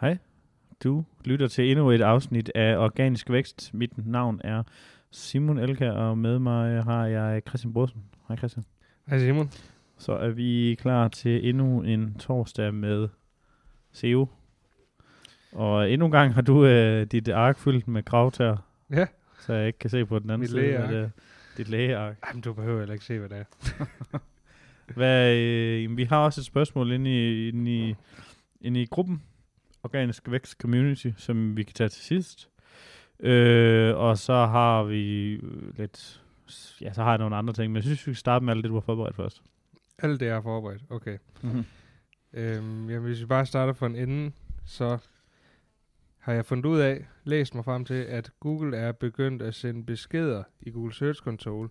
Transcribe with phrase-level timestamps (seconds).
[0.00, 0.18] Hej,
[0.84, 3.74] du lytter til endnu et afsnit af Organisk Vækst.
[3.74, 4.62] Mit navn er
[5.10, 8.04] Simon Elka, og med mig har jeg Christian Brosen.
[8.28, 8.64] Hej Christian.
[9.08, 9.50] Hej Simon.
[9.98, 13.08] Så er vi klar til endnu en torsdag med
[13.92, 14.28] SEO.
[15.52, 18.56] Og endnu en gang har du øh, dit ark fyldt med gravtær,
[18.90, 19.06] Ja,
[19.40, 20.60] så jeg ikke kan se på den anden Mit side.
[20.60, 20.90] lægeark.
[20.90, 21.10] det er.
[21.56, 22.16] Dit lægeark.
[22.28, 23.84] Jamen, du behøver heller ikke se, hvad det er.
[24.94, 27.94] Hvad, øh, vi har også et spørgsmål inde i, inde i,
[28.60, 29.22] inde i gruppen,
[29.82, 32.48] Organisk Vækst Community, som vi kan tage til sidst.
[33.20, 35.36] Øh, og så har vi
[35.76, 36.22] lidt,
[36.80, 38.62] ja, så har jeg nogle andre ting, men jeg synes, vi skal starte med alt
[38.62, 39.42] det, du har forberedt først.
[39.98, 40.82] Alt det er forberedt.
[40.90, 41.18] Okay.
[41.42, 41.64] Mm-hmm.
[42.32, 44.32] Øhm, jamen, hvis vi bare starter fra en ende,
[44.64, 44.98] så
[46.18, 49.84] har jeg fundet ud af, læst mig frem til, at Google er begyndt at sende
[49.84, 51.68] beskeder i Google Search Console,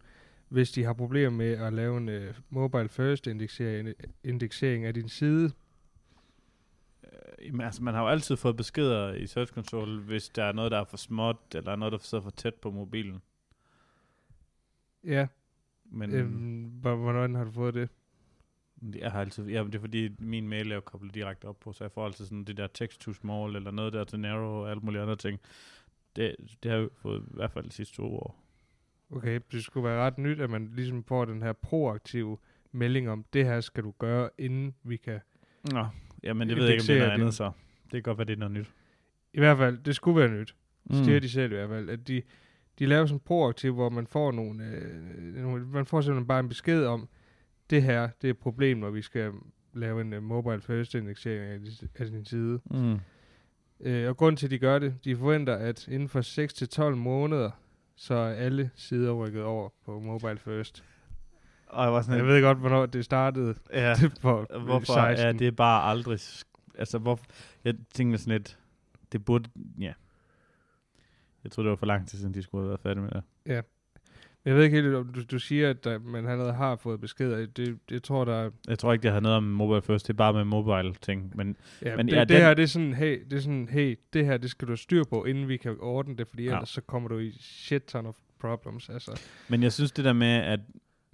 [0.49, 3.89] hvis de har problemer med at lave en uh, mobile first indeksering,
[4.23, 5.52] indeksering af din side.
[7.45, 10.71] Jamen, altså, man har jo altid fået beskeder i Search Console, hvis der er noget,
[10.71, 13.21] der er for småt, eller noget, der sidder for tæt på mobilen.
[15.03, 15.27] Ja,
[15.85, 17.89] Men øhm, hvor- hvornår har du fået det?
[18.95, 21.73] jeg har altid, ja, det er fordi, min mail er jo koblet direkte op på,
[21.73, 24.49] så jeg får altid sådan det der text to small, eller noget der til narrow,
[24.63, 25.39] og alle mulige andre ting.
[26.15, 28.43] Det, det har jeg fået i hvert fald de sidste to år.
[29.11, 32.38] Okay, det skulle være ret nyt, at man ligesom får den her proaktive
[32.71, 35.19] melding om, det her skal du gøre, inden vi kan
[35.71, 35.85] Nå,
[36.23, 37.52] jamen det ved jeg ikke, om det er noget andet så.
[37.84, 38.72] Det kan godt være, det er noget nyt.
[39.34, 40.56] I hvert fald, det skulle være nyt.
[40.86, 41.04] Mm.
[41.04, 42.22] Siger de selv i hvert fald, at de,
[42.80, 46.50] de laver sådan proaktivt, hvor man får nogle, øh, nogle, man får simpelthen bare en
[46.50, 47.10] besked om,
[47.70, 49.32] det her, det er et problem, når vi skal
[49.73, 51.60] lave en uh, mobile first indeksering af,
[52.00, 52.60] af din side.
[52.66, 53.00] Mm.
[53.80, 57.52] Øh, og grund til, at de gør det, de forventer, at inden for 6-12 måneder,
[57.95, 60.84] så er alle sider rykket over på mobile first.
[61.67, 65.28] Og jeg var sådan, Jeg ved godt, hvornår det startede ja, for hvorfor 16.
[65.28, 66.20] er det bare aldrig...
[66.78, 67.20] Altså, hvor,
[67.64, 68.58] jeg tænker sådan lidt,
[69.11, 69.94] det burde, ja.
[71.44, 73.64] Jeg tror det var for lang tid siden, de skulle have været færdige med det.
[74.45, 77.45] Jeg ved ikke helt, om du, du siger, at der, man allerede har fået beskeder.
[77.45, 80.14] Det, det tror der er Jeg tror ikke, det har noget om mobile first, det
[80.14, 81.32] er bare med mobile ting.
[81.36, 83.70] Men Ja, Men det, ja, det den- her, det er sådan, hey, det er sådan,
[83.72, 86.44] hey, det her, det skal du have styr på, inden vi kan ordne det, fordi
[86.44, 86.54] Ja.
[86.54, 89.22] ellers så kommer du i shit ton of problems, altså.
[89.50, 90.60] Men jeg synes det der med, at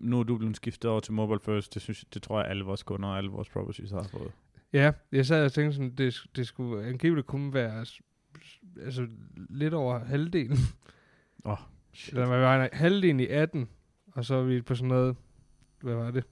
[0.04, 2.64] nu er du blevet skiftet over til mobile first, det, synes, det tror jeg alle
[2.64, 4.32] vores kunder og alle vores properties har fået.
[4.74, 7.86] Ja, jeg sad og tænkte sådan, det, det skulle angiveligt kunne være
[8.82, 9.08] altså,
[9.50, 10.58] lidt over halvdelen.
[11.46, 11.58] Åh,
[11.94, 12.14] shit.
[12.14, 12.70] Eller var det?
[12.74, 13.70] Halvdelen i 18,
[14.12, 15.16] og så er vi på sådan noget,
[15.82, 16.24] hvad var det?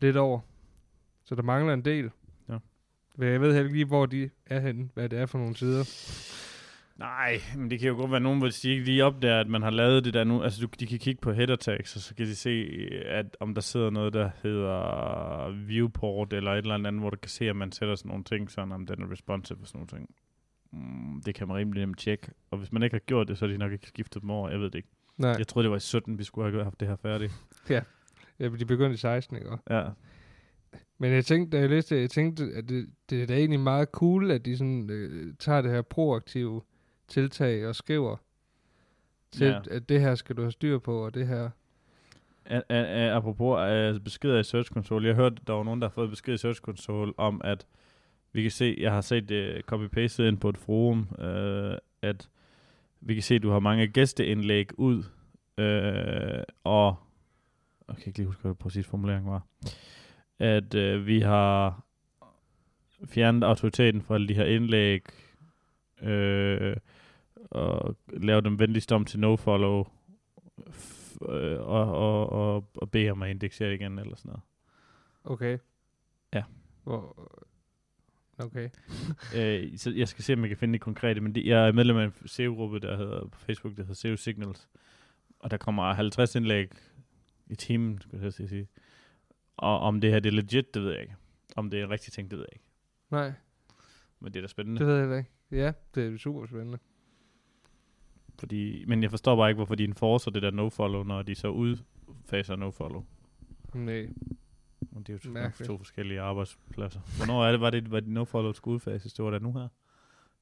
[0.00, 0.40] Lidt over.
[1.24, 2.10] Så der mangler en del.
[2.48, 2.58] Ja.
[3.16, 5.56] Men jeg ved heller ikke lige, hvor de er henne, hvad det er for nogle
[5.56, 5.84] sider.
[6.98, 9.62] Nej, men det kan jo godt være nogen, hvis de ikke lige opdager, at man
[9.62, 10.42] har lavet det der nu.
[10.42, 12.50] Altså, du, de kan kigge på header tags, og så kan de se,
[13.06, 17.28] at om der sidder noget, der hedder viewport, eller et eller andet, hvor du kan
[17.28, 19.88] se, at man sætter sådan nogle ting, sådan om den er responsive og sådan nogle
[19.88, 20.14] ting.
[20.72, 22.30] Mm, det kan man rimelig nemt tjekke.
[22.50, 24.50] Og hvis man ikke har gjort det, så er de nok ikke skiftet dem over.
[24.50, 24.88] Jeg ved det ikke.
[25.16, 27.32] Nej, Jeg troede, det var i 17, vi skulle have haft det her færdigt.
[27.70, 27.80] ja,
[28.38, 29.50] de begyndte i 16, ikke?
[29.70, 29.84] Ja.
[30.98, 33.88] Men jeg tænkte, da jeg læste jeg tænkte, at det, det er da egentlig meget
[33.88, 36.62] cool, at de sådan, øh, tager det her proaktive
[37.08, 38.16] tiltag og skriver
[39.32, 39.60] til, Ja.
[39.70, 41.50] at det her skal du have styr på, og det her...
[42.50, 43.58] A- a- a- apropos
[43.96, 45.06] uh, beskeder i Search Console.
[45.06, 47.66] Jeg hørte, der var nogen, der har fået besked i Search Console om, at
[48.32, 52.28] vi kan se, jeg har set uh, copy-pastet ind på et forum, uh, at
[53.00, 54.98] vi kan se, at du har mange gæsteindlæg ud,
[55.58, 56.96] uh, og
[57.88, 59.46] jeg kan ikke lige huske, hvad det præcis formulering var,
[60.38, 61.84] at uh, vi har
[63.06, 65.02] fjernet autoriteten fra alle de her indlæg,
[66.02, 66.76] øh,
[67.50, 69.84] og lavet dem venligst om til no-follow,
[70.60, 74.42] f- øh, og, og, og, og bede om at indeksere igen, eller sådan noget.
[75.24, 75.58] Okay.
[76.34, 76.42] Ja.
[76.84, 77.32] Hvor,
[78.38, 78.68] okay.
[79.36, 81.72] øh, så jeg skal se, om jeg kan finde det konkrete, men det, jeg er
[81.72, 84.68] medlem af en SEO-gruppe, der hedder på Facebook, der hedder SEO Signals,
[85.38, 86.70] og der kommer 50 indlæg
[87.46, 88.68] i timen, skulle jeg sige.
[89.56, 91.14] Og om det her det er legit, det ved jeg ikke.
[91.56, 92.66] Om det er en rigtig ting, det ved jeg ikke.
[93.10, 93.32] Nej,
[94.20, 94.78] Men det er da spændende.
[94.80, 95.30] det ved jeg ikke.
[95.50, 96.78] Ja, det er super spændende.
[98.38, 101.48] Fordi, men jeg forstår bare ikke, hvorfor de enforcer det der no-follow, når de så
[101.48, 103.04] udfaser no-follow.
[103.74, 104.08] Nej.
[104.92, 105.66] Og det er jo to, Mærkeligt.
[105.68, 107.00] to forskellige arbejdspladser.
[107.16, 109.12] Hvornår er det, var det, var det no-follow skulle udfases?
[109.12, 109.68] Det var da nu her?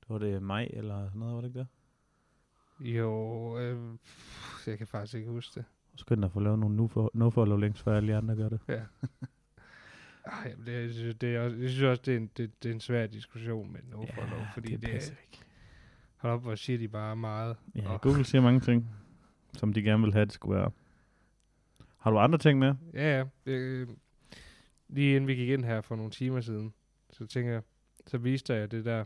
[0.01, 1.67] Det var det maj eller sådan noget, var det ikke det?
[2.81, 3.79] Jo, øh,
[4.67, 5.65] jeg kan faktisk ikke huske det.
[5.97, 8.61] Skynd dig at få lavet nogle no- no-follow links, før alle de andre gør det.
[8.69, 8.81] Ja.
[10.27, 10.75] Ej, det,
[11.09, 13.07] er- det er også, jeg synes også, det er en, det, det er en svær
[13.07, 15.43] diskussion med no for lov, fordi det, det er, ikke.
[16.17, 17.57] Hold op, hvor siger de bare meget.
[17.75, 18.91] Ja, Og- Google siger mange ting,
[19.53, 20.71] som de gerne vil have, det skulle være.
[21.99, 22.75] Har du andre ting med?
[22.95, 23.25] Ja, ja.
[23.47, 23.89] Øh,
[24.89, 26.73] lige inden vi gik ind her for nogle timer siden,
[27.11, 27.63] så tænker jeg,
[28.07, 29.05] så viste jeg det der,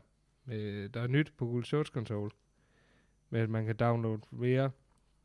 [0.53, 2.31] øh, der er nyt på Google Search Console,
[3.31, 4.71] med at man kan downloade mere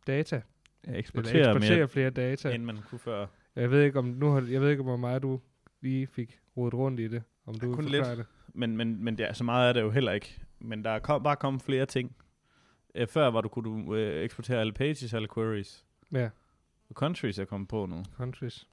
[0.08, 0.42] data,
[0.88, 2.52] Ja, eksportere, eksportere mere, flere data.
[2.56, 3.28] end man kunne før.
[3.56, 5.40] Jeg ved ikke om nu har, jeg ved ikke hvor meget du
[5.82, 8.06] lige fik rodet rundt i det, om du kun vil lidt.
[8.06, 8.26] det.
[8.54, 10.42] Men, men, men ja, så meget er det jo heller ikke.
[10.65, 12.15] Men der er kom, bare kommet flere ting.
[12.95, 15.85] Øh, før var du, kunne du øh, eksportere alle pages, alle queries.
[16.12, 16.29] Ja,
[16.94, 18.67] countries er kommet på nu, countries.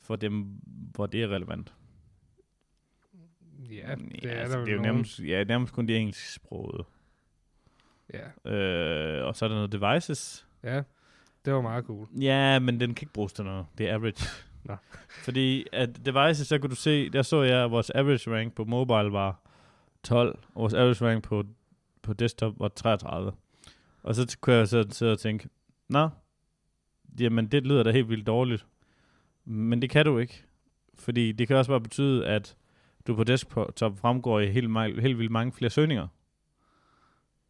[0.00, 0.40] for dem,
[0.94, 1.74] hvor det er relevant.
[3.70, 6.84] Ja, det er altså, der det er jo nærmest, ja, nærmest kun de engelsksprogede.
[8.14, 10.46] Ja, Øh, og så er der noget devices.
[10.62, 10.82] ja,
[11.44, 12.06] det var meget cool.
[12.20, 13.66] Ja, men den kan ikke bruges til noget.
[13.78, 14.24] Det er average.
[14.64, 14.76] Nå.
[15.24, 18.64] Fordi at devices, så kunne du se, der så jeg, at vores average rank på
[18.64, 19.40] mobile var
[20.02, 21.44] 12, og vores average rank på,
[22.02, 23.32] på desktop var 33.
[24.02, 25.48] Og så kunne jeg så sidde og tænke,
[25.88, 26.08] nå,
[27.20, 28.66] jamen det lyder da helt vildt dårligt.
[29.44, 30.44] Men det kan du ikke.
[30.94, 32.56] Fordi det kan også bare betyde, at
[33.06, 36.08] du på desktop fremgår i helt, helt vildt mange flere søgninger,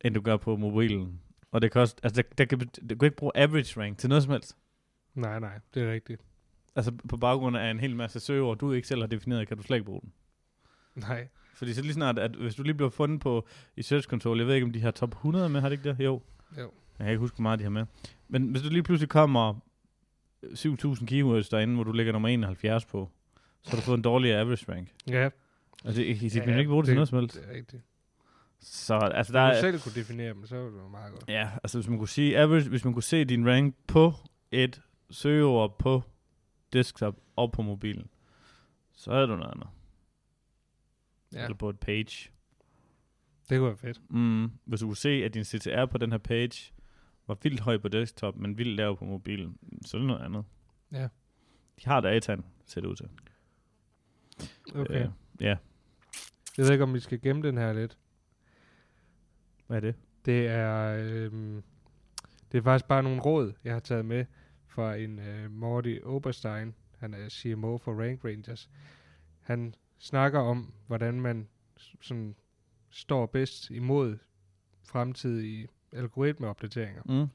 [0.00, 1.20] end du gør på mobilen.
[1.50, 4.08] Og det kan også, altså der, der kan, du kan ikke bruge average rank til
[4.08, 4.56] noget som helst.
[5.14, 6.22] Nej, nej, det er rigtigt.
[6.76, 9.62] Altså på baggrund af en hel masse søgeord, du ikke selv har defineret, kan du
[9.62, 10.12] slet ikke bruge den.
[10.94, 14.40] Nej, Fordi så lige snart, at hvis du lige bliver fundet på i Search Console,
[14.40, 16.04] jeg ved ikke, om de har top 100 med, har det ikke det?
[16.04, 16.20] Jo.
[16.58, 16.70] jo.
[16.98, 17.86] Jeg kan ikke huske, hvor meget de har med.
[18.28, 19.54] Men hvis du lige pludselig kommer
[20.44, 23.10] 7.000 keywords derinde, hvor du ligger nummer 71 på,
[23.62, 24.88] så har du fået en dårligere average rank.
[25.08, 25.28] Ja,
[25.84, 27.34] Altså, I, I, I Ja, kan ikke bruge det til noget som helst.
[27.36, 27.82] det er rigtigt.
[28.60, 31.24] Så altså, der Der du selv kunne definere dem, så var det meget godt.
[31.28, 34.12] Ja, altså hvis man kunne sige average, hvis man kunne se din rank på
[34.50, 36.02] et søgeord på
[36.72, 38.06] desktop og på mobilen,
[38.96, 39.66] så er det noget andet.
[41.32, 41.44] Ja.
[41.44, 42.30] Eller på et page.
[43.48, 44.10] det kunne være fedt.
[44.10, 46.72] Mm, hvis du kunne se, at din CTR på den her page
[47.26, 50.44] var vildt høj på desktop, men vildt lav på mobilen, så er det noget andet.
[50.92, 51.08] Ja.
[51.78, 53.08] De har dataen, ser det ud til.
[54.74, 55.02] Okay.
[55.04, 55.56] Øh, ja,
[56.56, 57.98] Jeg ved ikke, om vi skal gemme den her lidt.
[59.66, 59.94] hvad er det?
[60.24, 61.62] Det er, øhm,
[62.52, 64.24] det er faktisk bare nogle råd, jeg har taget med
[64.66, 66.74] fra en øh, Morty Oberstein.
[66.98, 68.70] Han er CMO for Rank Rangers.
[69.40, 71.48] Han snakker om, hvordan man
[72.00, 72.34] sådan
[72.90, 74.18] står bedst imod
[74.84, 77.02] fremtidige algoritmeopdateringer.
[77.04, 77.26] Mm.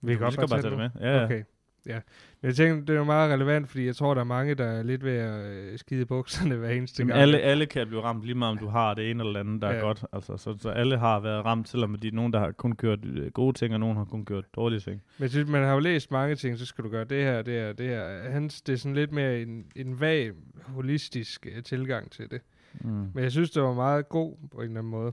[0.00, 0.90] Vi kan godt bare tage det med.
[1.00, 1.24] Ja, ja.
[1.24, 1.44] Okay.
[1.86, 2.00] Ja.
[2.40, 4.64] Men jeg tænker, det er jo meget relevant, fordi jeg tror, der er mange, der
[4.64, 7.22] er lidt ved at øh, skide bukserne hver eneste Jamen, gang.
[7.22, 9.70] alle, alle kan blive ramt, lige meget om du har det ene eller andet, der
[9.70, 9.76] ja.
[9.76, 10.04] Er godt.
[10.12, 13.04] Altså, så, så alle har været ramt, selvom de er nogen, der har kun gjort
[13.04, 15.02] øh, gode ting, og nogen har kun gjort dårlige ting.
[15.18, 17.54] Men synes, man har jo læst mange ting, så skal du gøre det her, det
[17.54, 18.30] her, det her.
[18.30, 20.32] Hans, det er sådan lidt mere en, en vag,
[20.66, 22.40] holistisk uh, tilgang til det.
[22.80, 22.90] Mm.
[23.14, 25.12] Men jeg synes, det var meget god på en eller anden måde.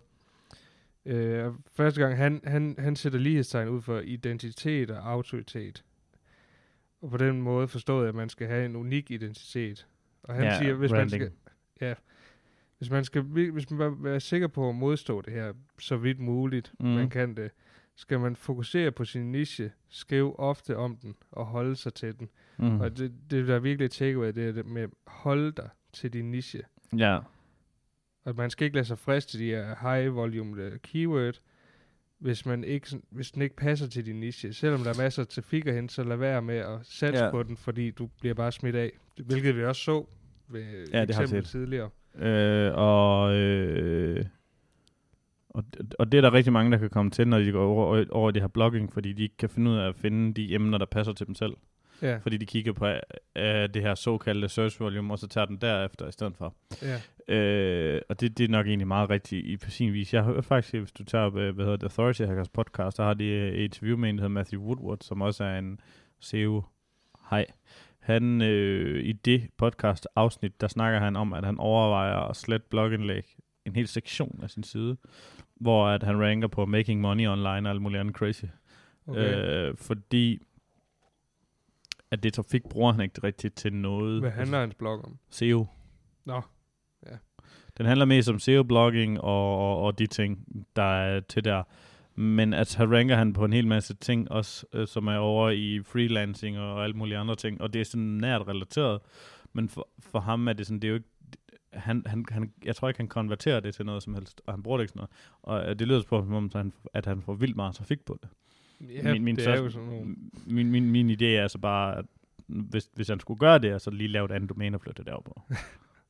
[1.06, 5.84] Øh, første gang, han, han, han sætter lighedstegn ud for identitet og autoritet.
[7.02, 9.88] Og på den måde forstået, at man skal have en unik identitet.
[10.24, 11.22] Og han Ja, siger, hvis man branding.
[11.24, 11.32] skal,
[11.88, 11.94] ja,
[12.78, 16.74] hvis man skal hvis man være sikker på at modstå det her, så vidt muligt,
[16.80, 16.86] Mm.
[16.88, 17.52] man kan det,
[17.96, 22.30] skal man fokusere på sin niche, skrive ofte om den og holde sig til den.
[22.58, 22.80] Mm.
[22.82, 26.32] Og det, det der er virkelig takeaway, det er det med holde dig til din
[26.32, 26.62] niche.
[26.98, 27.20] Ja,
[28.24, 31.42] Og man skal ikke lade sig friste de her high volume øh, keyword,
[32.22, 34.54] hvis, man ikke, hvis den ikke passer til din niche.
[34.54, 37.32] Selvom der er masser af trafik hen, så lad være med at satse Ja.
[37.32, 38.92] på den, fordi du bliver bare smidt af.
[39.26, 40.06] Hvilket vi også så
[40.48, 41.46] ved Ja, det har set.
[41.46, 41.90] tidligere.
[42.16, 44.26] øh, og, øh,
[45.50, 45.64] og,
[46.00, 48.32] og det er der rigtig mange, der kan komme til, når de går over, over
[48.32, 50.86] det her blogging, fordi de ikke kan finde ud af at finde de emner, der
[50.86, 51.54] passer til dem selv.
[52.02, 55.58] Ja, Fordi de kigger på øh, det her såkaldte search volume, og så tager den
[55.58, 56.56] derefter i stedet for.
[56.82, 57.02] ja.
[57.32, 60.14] Øh, og det, det er nok egentlig meget rigtigt i, på sin vis.
[60.14, 63.14] Jeg hørt faktisk, hvis du tager, øh, hvad hedder det, Authority Hackers podcast, der har
[63.14, 65.80] de øh, et interview med en, der hedder Matthew Woodward, som også er en
[66.20, 66.64] SEO
[67.30, 67.46] hej.
[68.00, 72.68] Han, øh, i det podcast afsnit, der snakker han om, at han overvejer at slette
[72.70, 73.36] blogindlæg,
[73.66, 74.98] en hel sektion af sin side,
[75.56, 78.46] hvor at han ranker på making money online og alt muligt andet crazy.
[79.08, 79.36] Okay.
[79.36, 80.42] Øh, fordi
[82.12, 84.22] at det trafik bruger han ikke rigtigt til noget.
[84.22, 85.18] Hvad handler hans blog om?
[85.30, 85.68] SEO.
[86.26, 86.42] Nå,
[87.82, 90.46] Den handler mest om SEO-blogging og, og, og de ting,
[90.76, 91.64] der er til der.
[92.16, 95.50] Men at her ranker han på en hel masse ting også, øh, som er over
[95.50, 97.62] i freelancing og alle mulige andre ting.
[97.62, 99.02] Og det er sådan nært relateret.
[99.54, 101.10] Men for, for ham er det sådan, det er jo ikke,
[101.74, 104.64] han, han, han, jeg tror ikke, han konverterer det til noget som helst, og han
[104.64, 105.08] bruger det ikke sådan
[105.44, 105.64] noget.
[105.64, 108.06] Og øh, det lyder på, som om, at han, at han får vildt meget trafik
[108.06, 108.30] på det.
[108.90, 110.16] ja, min, min det er jo sådan nogle...
[110.46, 112.06] Min, min, min idé er altså bare, at
[112.48, 115.06] hvis, hvis han skulle gøre det, så lige lave et andet domæne og flytte det
[115.06, 115.42] derover på.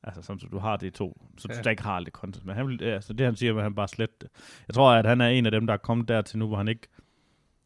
[0.04, 1.60] altså så du har det to, så du Ja.
[1.64, 1.70] ja.
[1.70, 2.44] ikke har alt det content.
[2.44, 4.30] Men han vil, altså det han siger, at han bare slet det.
[4.68, 6.68] Jeg tror, at han er en af dem, der er kommet dertil nu, hvor han
[6.68, 6.88] ikke,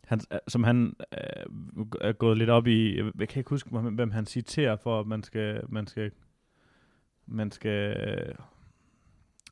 [0.06, 4.10] han, som han øh, er gået lidt op i, jeg, kan ikke huske, hvem, hvem
[4.10, 6.10] han citerer for, at man skal, man skal,
[7.26, 8.34] man skal, øh,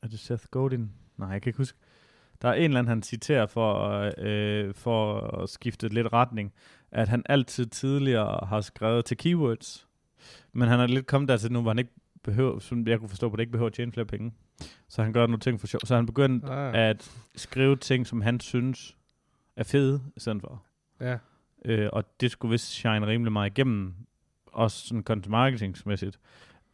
[0.03, 0.91] Er det Seth Godin?
[1.17, 1.79] Nej, jeg kan ikke huske.
[2.43, 6.53] Der er en eller anden, han citerer for, øh, for at skifte lidt retning,
[6.91, 9.88] at han altid tidligere har skrevet til keywords,
[10.53, 11.91] men han er lidt kommet dertil nu, hvor han ikke
[12.25, 14.33] behøver, som jeg kunne forstå på det, ikke behøver at tjene flere penge.
[14.88, 15.81] Så han gør nogle ting for sjov.
[15.85, 16.88] Så han begynder Ah.
[16.90, 18.97] at skrive ting, som han synes
[19.57, 20.62] er fede, i stedet for.
[21.00, 21.19] Ja.
[21.64, 23.95] Øh, og det skulle vist shine rimelig meget igennem,
[24.47, 26.19] også sådan content marketingsmæssigt,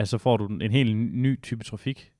[0.04, 2.12] så får du en en helt ny type trafik.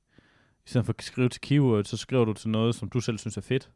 [0.65, 3.17] I stedet for at skrive til keywords, så skriver du til noget, som du selv
[3.17, 3.71] synes er fedt.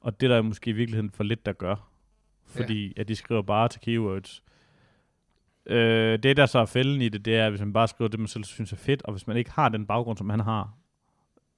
[0.00, 1.90] Og det der er måske i virkeligheden for lidt, der gør.
[2.46, 3.00] Fordi ja.
[3.00, 4.42] at de skriver bare til keywords.
[5.68, 8.20] Øh, det, der så er fælden i det, det er, hvis man bare skriver det,
[8.20, 10.74] man selv synes er fedt, og hvis man ikke har den baggrund, som han har,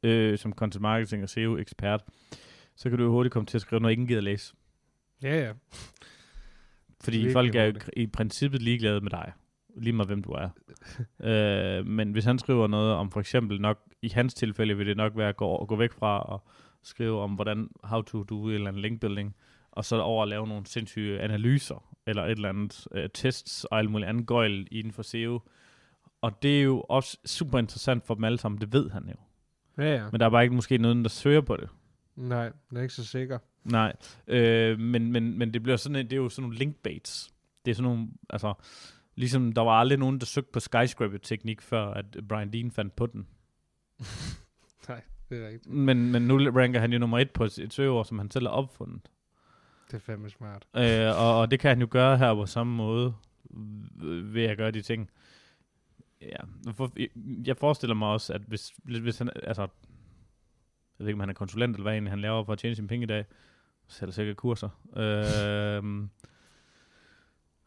[0.03, 2.05] øh, som content marketing og SEO-ekspert,
[2.77, 4.55] så kan du jo hurtigt komme til at skrive noget, ingen gider læse.
[5.23, 5.53] Ja, ja.
[7.01, 9.33] Fordi Virkelig folk er jo i princippet ligeglade med dig.
[9.77, 10.49] Lige meget hvem du er.
[11.79, 14.97] øh, men hvis han skriver noget om for eksempel nok, i hans tilfælde vil det
[14.97, 16.49] nok være at gå, at gå væk fra og
[16.83, 19.37] skrive om, hvordan, how to do en eller anden linkbuilding,
[19.73, 23.79] og så over at lave nogle sindssyge analyser, eller et eller andet øh, tests og
[23.79, 25.41] alt muligt andet gøjl inden for SEO.
[26.21, 29.15] Og det er jo også super interessant for dem alle sammen, det ved han jo.
[29.83, 30.11] Ja, ja.
[30.11, 31.69] Men der er bare ikke måske nogen, der søger på det.
[32.17, 33.39] Nej, den er ikke så sikker.
[33.65, 33.93] Nej,
[34.27, 37.33] øh, men, men, men det bliver sådan, det er jo sådan nogle linkbaits.
[37.65, 38.55] Det er sådan nogle, altså,
[39.15, 43.07] ligesom der var aldrig nogen, der søgte på skyscraper-teknik, før at Brian Dean fandt på
[43.07, 43.27] den.
[44.89, 45.75] Nej, det er rigtigt.
[45.75, 48.47] Men, men nu ranker han jo nummer et på et et søgeord, som han selv
[48.47, 49.01] har opfundet.
[49.91, 50.67] Det er fandme smart.
[50.77, 53.15] Øh, og, og det kan han jo gøre her på samme måde,
[54.03, 55.11] øh, ved at gøre de ting.
[56.23, 56.91] Ja, for,
[57.47, 59.69] jeg forestiller mig også, at hvis, hvis han, altså, jeg
[60.99, 62.89] ved ikke, om han er konsulent, eller hvad egentlig han laver for at tjene sine
[62.89, 63.25] penge i dag,
[63.89, 64.69] så er det sikkert kurser.
[64.97, 66.09] øh,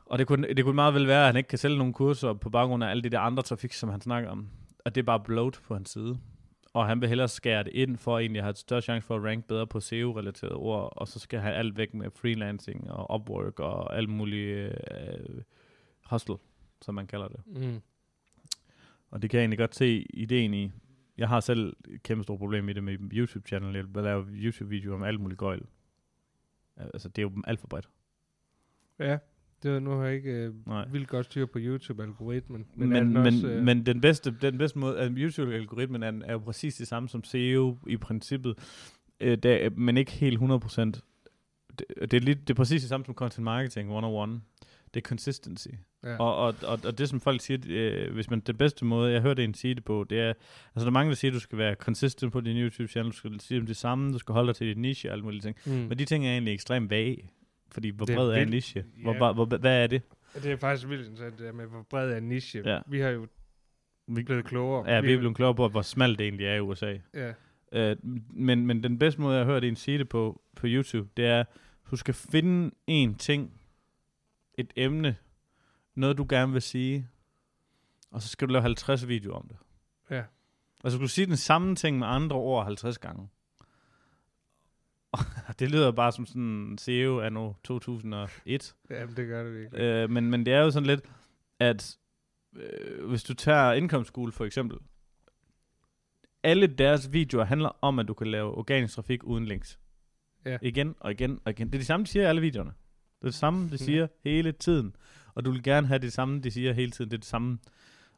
[0.06, 2.34] og det kunne, det kunne meget vel være, at han ikke kan sælge nogle kurser
[2.34, 4.50] på baggrund af alle de der andre trafik, som han snakker om.
[4.86, 6.20] Og det er bare bloat på hans side.
[6.74, 9.16] Og han vil hellere skære det ind, for egentlig at have et større chance for
[9.16, 13.20] at rank bedre på SEO-relaterede ord, og så skal han alt væk med freelancing og
[13.20, 15.42] Upwork og alt muligt øh,
[16.10, 16.36] hustle,
[16.82, 17.42] som man kalder det.
[17.46, 17.82] Mm.
[19.12, 20.72] Og det kan jeg egentlig godt se ideen i.
[21.18, 23.76] Jeg har selv et kæmpe stort problem med det med YouTube-channel.
[23.76, 25.66] Jeg vil lave YouTube-videoer om alt muligt gøjl.
[26.78, 27.90] Altså, det er jo alt for bredt.
[29.00, 29.18] Ja,
[29.64, 30.88] det nu har jeg ikke øh, Nej.
[30.92, 32.66] vildt godt styr på YouTube-algoritmen.
[32.76, 36.12] Men, men, den men, også, øh, men den bedste, den bedste måde, at YouTube-algoritmen er,
[36.26, 38.58] er jo præcis det samme som SEO i princippet,
[39.20, 40.82] øh, det er, men ikke helt 100%.
[41.80, 44.42] Det, det, er lidt, det er præcis det samme som content marketing 101.
[44.94, 45.68] Det er consistency.
[46.04, 46.18] ja.
[46.18, 49.22] Og, og, og, og det som folk siger, øh, hvis man den bedste måde, jeg
[49.22, 51.40] hørte en sige det på, det er, altså der er mange, der siger, at du
[51.40, 54.48] skal være consistent på din YouTube-channel, du skal sige dem det samme, du skal holde
[54.48, 55.58] dig til dit niche og alle mulige ting.
[55.66, 55.72] mm.
[55.72, 57.30] Men de ting er egentlig ekstremt vage,
[57.74, 58.50] fordi hvor Det er bred er en vildt.
[58.52, 58.84] niche?
[59.02, 59.18] Hvor, Ja.
[59.18, 60.02] hvor, hvor, hvad er det?
[60.36, 62.62] Det er faktisk vildt interessant, det der med, hvor bred er en niche.
[62.66, 62.80] Ja.
[62.88, 63.28] Vi har jo
[64.08, 64.90] Vi, blevet klogere.
[64.92, 66.98] ja, vi er blevet klogere på, hvor smalt det egentlig er i USA.
[67.14, 67.34] Ja,
[67.76, 67.96] Øh,
[68.34, 71.26] men, men den bedste måde, jeg har hørt en sige det på, på YouTube, det
[71.26, 71.44] er,
[71.92, 73.52] du skal finde en ting,
[74.58, 75.16] et emne,
[75.96, 77.08] noget du gerne vil sige,
[78.12, 79.58] og så skal du lave 50 videoer om det.
[80.10, 80.24] ja.
[80.84, 83.28] Altså, du skal sige den samme ting med andre ord 50 gange.
[85.60, 88.76] det lyder bare som sådan en CEO af nu 2001.
[88.90, 89.82] Jamen, det gør det virkelig.
[89.82, 91.02] Øh, men, men det er jo sådan lidt,
[91.60, 91.98] at
[92.56, 94.78] øh, hvis du tager Income School for eksempel,
[96.44, 99.80] alle deres videoer handler om, at du kan lave organisk trafik uden links.
[100.46, 100.58] Ja.
[100.62, 101.68] Igen og igen og igen.
[101.68, 102.74] Det er det samme, de siger i alle videoerne.
[103.20, 104.96] Det er det samme, de siger hele tiden.
[105.36, 107.12] Og du vil gerne have det samme, de siger hele tiden.
[107.12, 107.60] Det er det samme.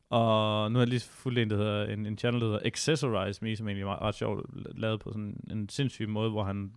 [0.10, 3.46] Og nu har jeg lige fulgt en, der hedder, en, en channel, der hedder Accessorize
[3.46, 4.46] Me, som egentlig er ret sjovt
[4.78, 6.72] lavet på sådan en sindssyg måde, hvor han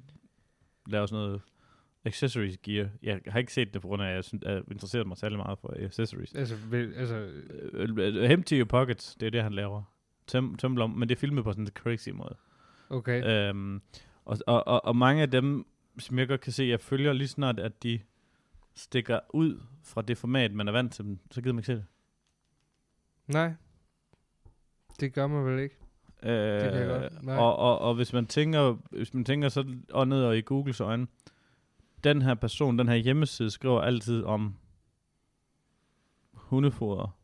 [0.86, 1.40] laver sådan noget
[2.04, 2.88] accessories gear.
[3.02, 5.16] Jeg har ikke set det på grund af, at jeg, synes, at jeg interesserer mig
[5.16, 6.34] særlig meget for accessories.
[6.34, 6.56] Altså,
[6.96, 7.28] altså
[7.72, 9.82] Øh, øh, Empty your pockets, det er det, han laver.
[10.26, 12.36] Tøm, tøm lom, men det er filmet på sådan en crazy måde.
[12.90, 13.48] okay.
[13.48, 13.82] Øhm,
[14.24, 15.66] og, og, og, og mange af dem,
[15.98, 18.00] som jeg godt kan se, jeg følger lige snart, at de
[18.74, 21.72] stikker ud fra det format, man er vant til dem, så gider man ikke se
[21.72, 21.84] det.
[23.28, 23.52] Nej.
[25.00, 25.74] Det gør man vel ikke.
[26.22, 27.22] Øh, Det kan jeg godt.
[27.22, 27.36] Nej.
[27.36, 30.80] og, og, og hvis man tænker, hvis man tænker så og ned og i Googles
[30.80, 31.06] øjne,
[32.04, 34.54] den her person, den her hjemmeside, skriver altid om
[36.34, 37.18] hundefoder.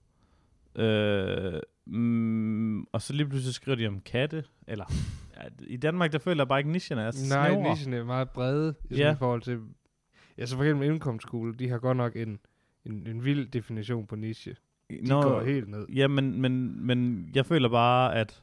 [0.77, 4.85] Øh, mm, og så lige pludselig skriver de om katte, eller
[5.67, 7.71] i Danmark, der føler jeg bare ikke, nichen er Nej, snævre.
[7.71, 9.13] nichen er meget brede i, Ja.
[9.19, 9.61] forhold til...
[10.39, 12.39] Ja, så for eksempel indkomstskole, de har godt nok en,
[12.85, 14.57] en, en vild definition på niche.
[14.91, 15.87] De Nå, går helt ned.
[15.89, 18.43] Ja, men, men, men jeg føler bare, at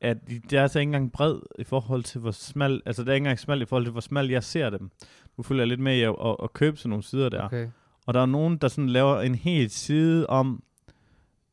[0.00, 3.08] at de- det er altså ikke engang bred i forhold til, hvor smal, altså det
[3.08, 4.90] er ikke engang smal i forhold til, hvor smal jeg ser dem.
[5.36, 7.42] Nu følger jeg lidt med i at, at, at købe sådan nogle sider der.
[7.42, 7.68] Okay.
[8.06, 10.62] Og der er nogen, der sådan laver en hel side om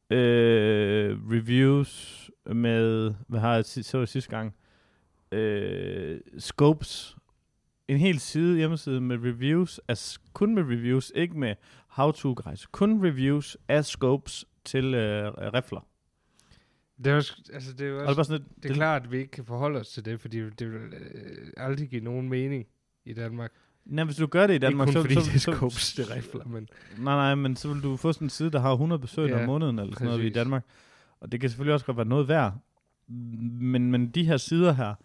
[0.09, 2.15] øh, reviews,
[2.51, 4.55] med, hvad har jeg så jeg sidste gang,
[5.31, 7.17] øh, Scopes,
[7.87, 11.55] en hel side, hjemmeside med reviews, af, kun med reviews, ikke med
[11.89, 15.87] how-to guides, kun reviews af Scopes til øh, rifler.
[17.03, 19.11] Det er, også, altså, det er, det også, bare sådan lidt, det er klart, at
[19.11, 22.65] vi ikke kan forholde os til det, fordi det vil øh, aldrig give nogen mening
[23.05, 23.51] i Danmark.
[23.85, 25.93] Nej, hvis du gør det i Danmark, ikke kun så, fordi så, det er scopes,
[25.93, 28.59] det er rifler, men Nej, nej, men så vil du få sådan en side, der
[28.59, 30.33] har 100 besøg Ja, om måneden, eller sådan noget i præcis.
[30.33, 30.65] Danmark.
[31.19, 32.53] Og det kan selvfølgelig også godt være noget værd.
[33.07, 34.95] Men, men de her sider her,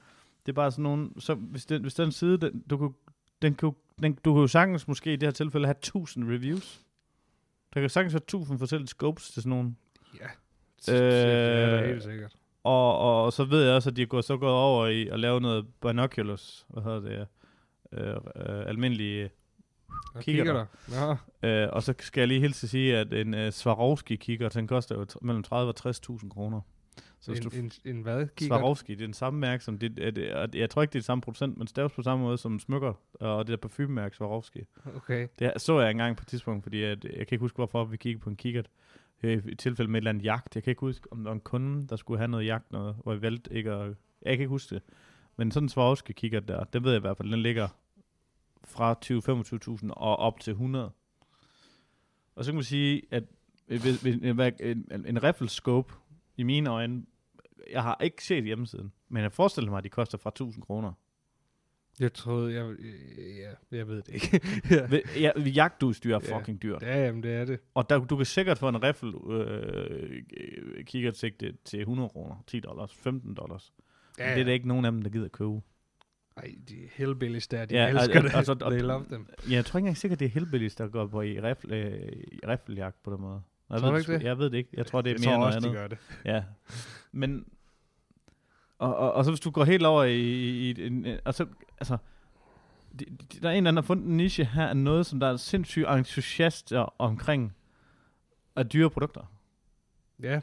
[0.46, 2.92] det er bare sådan nogle, så hvis den, hvis den side, den, du, kunne,
[3.44, 6.80] den, kunne, den, du kunne jo sagtens måske i det her tilfælde have 1000 reviews.
[7.74, 9.74] Der kan sagtens være 1000 forskellige scopes til sådan nogle.
[10.20, 10.26] ja,
[10.86, 12.36] det er da Øh, helt sikkert.
[12.64, 15.08] Og, og, og så ved jeg også, at de er gået, så gået over i
[15.08, 17.26] at lave noget binoculars, hvad hedder det,
[17.92, 19.30] øh, øh, almindelige
[20.20, 20.66] kigger der.
[20.88, 21.16] Nå,
[21.48, 24.94] Øh, og så skal jeg lige hilse at sige, at en uh, Swarovski-kigger, den koster
[24.94, 26.60] jo mellem 30 og 60.000 kroner.
[27.24, 28.26] Så en, du en, en hvad?
[28.36, 30.92] Kigger Swarovski, det er den samme mærke, som det, er det, og jeg tror ikke,
[30.92, 33.56] det er det samme producent, men staves på samme måde som smykker, og det der
[33.56, 34.60] parfumemærke Swarovski.
[34.96, 35.28] Okay.
[35.38, 37.96] Det så jeg engang på et tidspunkt, fordi at, jeg kan ikke huske, hvorfor vi
[37.96, 38.70] kiggede på en kikkert.
[39.22, 40.54] øh, I tilfælde med et eller andet jagt.
[40.54, 42.96] Jeg kan ikke huske, om der var en kunde, der skulle have noget jagt, noget,
[43.02, 43.94] hvor jeg valgte ikke at...
[44.22, 44.82] Jeg kan ikke huske det.
[45.36, 47.68] Men sådan en Swarovski kikkert der, den ved jeg i hvert fald, den ligger
[48.64, 48.94] fra
[49.84, 50.90] 20-25.000 og op til 100.
[52.36, 53.24] Og så kan man sige, at
[53.68, 55.94] en, en, en, en, en riffelscope,
[56.36, 57.02] i mine øjne,
[57.72, 60.92] jeg har ikke set hjemmesiden, men jeg forestiller mig, at de koster fra 1000 kroner.
[62.00, 62.70] Jeg troede, jeg...
[62.70, 64.40] øh, Ja, jeg ved det ikke.
[64.70, 65.30] ja.
[65.36, 66.38] Ja, jagtudstyr er Ja.
[66.38, 66.82] fucking dyrt.
[66.82, 67.60] ja, jamen det er det.
[67.74, 70.22] Og der, du kan sikkert få en riffel øh,
[70.84, 71.32] kigger til,
[71.64, 73.72] til 100 kroner, 10 dollars, 15 dollars.
[74.18, 75.60] Ja, det er der ikke nogen af dem, der gider købe.
[76.36, 78.34] Ej, de hillbillies der, de Ja, ja, elsker al- det.
[78.34, 79.28] altså, og- They love them.
[79.48, 82.08] Ja, jeg tror ikke engang sikkert, det er hillbillies, der går på i, riffel, øh,
[82.32, 83.42] i riffeljagt på den måde.
[83.70, 84.22] Jeg Tror ved du ikke det?
[84.22, 84.70] Jeg ved det ikke.
[84.72, 85.78] Jeg tror, det er jeg mere tror noget også, andet.
[85.78, 85.98] de gør det.
[86.24, 86.44] Ja.
[87.12, 87.46] Men,
[88.78, 91.46] og, og, og så hvis du går helt over i, i, i en, og så,
[91.78, 91.96] altså,
[92.98, 95.06] de, de, der er en eller anden, der har fundet en niche her, af noget,
[95.06, 97.54] som der er sindssygt entusiaster omkring
[98.56, 99.32] af dyre produkter.
[100.22, 100.40] Ja,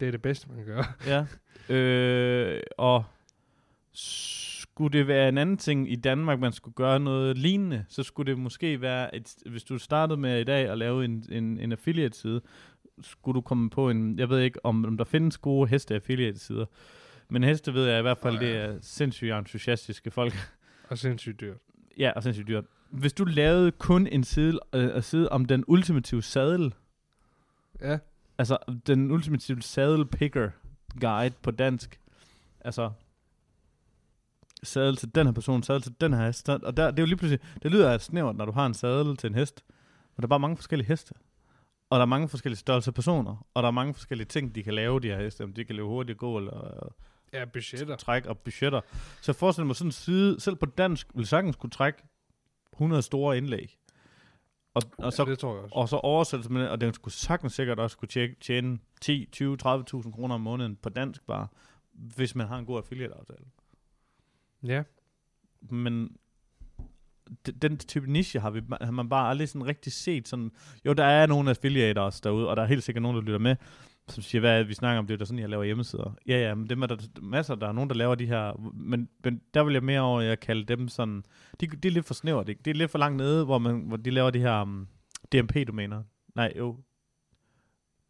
[0.00, 0.84] det er det bedste, man kan gøre.
[1.68, 1.74] Ja.
[1.74, 3.04] øh, og
[4.72, 8.30] skulle det være en anden ting i Danmark, man skulle gøre noget lignende, så skulle
[8.30, 11.72] det måske være, et, hvis du startede med i dag at lave en, en, en
[11.72, 12.40] affiliate-side,
[13.02, 16.66] skulle du komme på en, jeg ved ikke, om, om der findes gode heste affiliate-sider,
[17.28, 18.56] men heste ved jeg i hvert fald, det ja.
[18.56, 20.34] er sindssygt entusiastiske folk.
[20.90, 21.56] Og sindssygt dyrt.
[21.98, 22.64] ja, og sindssygt dyrt.
[22.90, 26.74] Hvis du lavede kun en side, øh, side om den ultimative sadel,
[27.80, 27.98] Ja,
[28.38, 30.50] Altså, den ultimative saddle picker
[31.00, 32.00] guide på dansk.
[32.60, 32.90] Altså,
[34.62, 36.48] sadel til den her person, sadel til den her hest.
[36.48, 38.74] Og der, det er jo lige pludselig, det lyder af snævert, når du har en
[38.74, 39.64] sadel til en hest.
[40.16, 41.14] Men der er bare mange forskellige heste.
[41.90, 43.46] Og der er mange forskellige størrelser personer.
[43.54, 45.44] Og der er mange forskellige ting, de kan lave, de her heste.
[45.44, 46.94] Om de kan leve hurtigt, gå eller
[47.32, 47.96] ja budgetter.
[47.96, 48.80] træk og budgetter.
[49.20, 52.02] Så jeg forestiller mig sådan en side, selv på dansk, vil sagtens kunne trække
[52.72, 53.78] 100 store indlæg.
[54.74, 55.74] Og, og så ja, det tror jeg også.
[55.74, 59.28] og så oversættelse med det, og den skulle sagtens sikkert også kunne tjekke, tjene 10,
[59.32, 61.46] 20, 30.000 kroner om måneden på dansk bare,
[61.92, 63.44] hvis man har en god affiliate-aftale.
[64.62, 64.82] Ja,
[65.60, 66.16] Men
[67.62, 70.50] den type niche har, vi, har man bare aldrig sådan rigtig set sådan,
[70.86, 73.56] jo der er nogle affiliators derude, og der er helt sikkert nogen, der lytter med,
[74.08, 76.14] som siger, hvad vi snakker om, det er da sådan, jeg laver hjemmesider.
[76.26, 79.08] Ja, ja, men dem er der masser, der er nogen, der laver de her, men,
[79.24, 81.24] men der vil jeg mere over, jeg kalde dem sådan,
[81.60, 82.62] de, de er lidt for snævert, ikke?
[82.64, 84.88] det er lidt for langt nede, hvor, man, hvor de laver de her um,
[85.32, 86.02] DMP-domæner.
[86.34, 86.76] Nej, jo.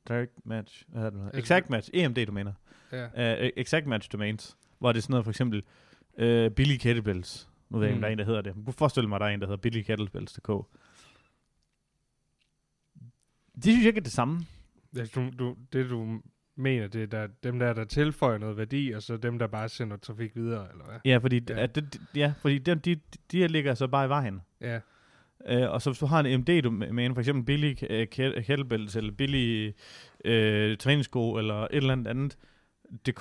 [0.09, 1.39] Direct match, hvad hedder det?
[1.39, 2.53] Exact match, EMD-domæner.
[2.93, 3.05] ja.
[3.45, 5.63] Uh, exact match domains, hvor det er sådan noget, for eksempel
[6.13, 7.49] uh, Billy Kettlebells.
[7.71, 8.03] Nu ved jeg ikke, om Mm.
[8.03, 8.55] der er en, der hedder det.
[8.57, 10.49] Du kan forestille mig, at der er en, der hedder Billy Kettlebells.dk.
[13.55, 14.41] Det synes jeg ikke er det samme.
[14.97, 16.21] Ja, du, du, det du
[16.57, 19.69] mener, det er der, dem der, der tilføjer noget værdi, og så dem, der bare
[19.69, 20.99] sender trafik videre, eller hvad?
[21.05, 21.63] Ja, fordi, Ja.
[21.63, 23.01] At det, ja, fordi de, de,
[23.33, 24.41] de her ligger så bare i vejen.
[24.61, 24.81] Ja,
[25.53, 29.69] Uh, og så hvis du har en MD-domæne, for eksempel Billy uh, Kettlebells, eller Billy
[29.69, 32.37] uh, træningssko, eller et eller andet andet,
[33.07, 33.21] DK,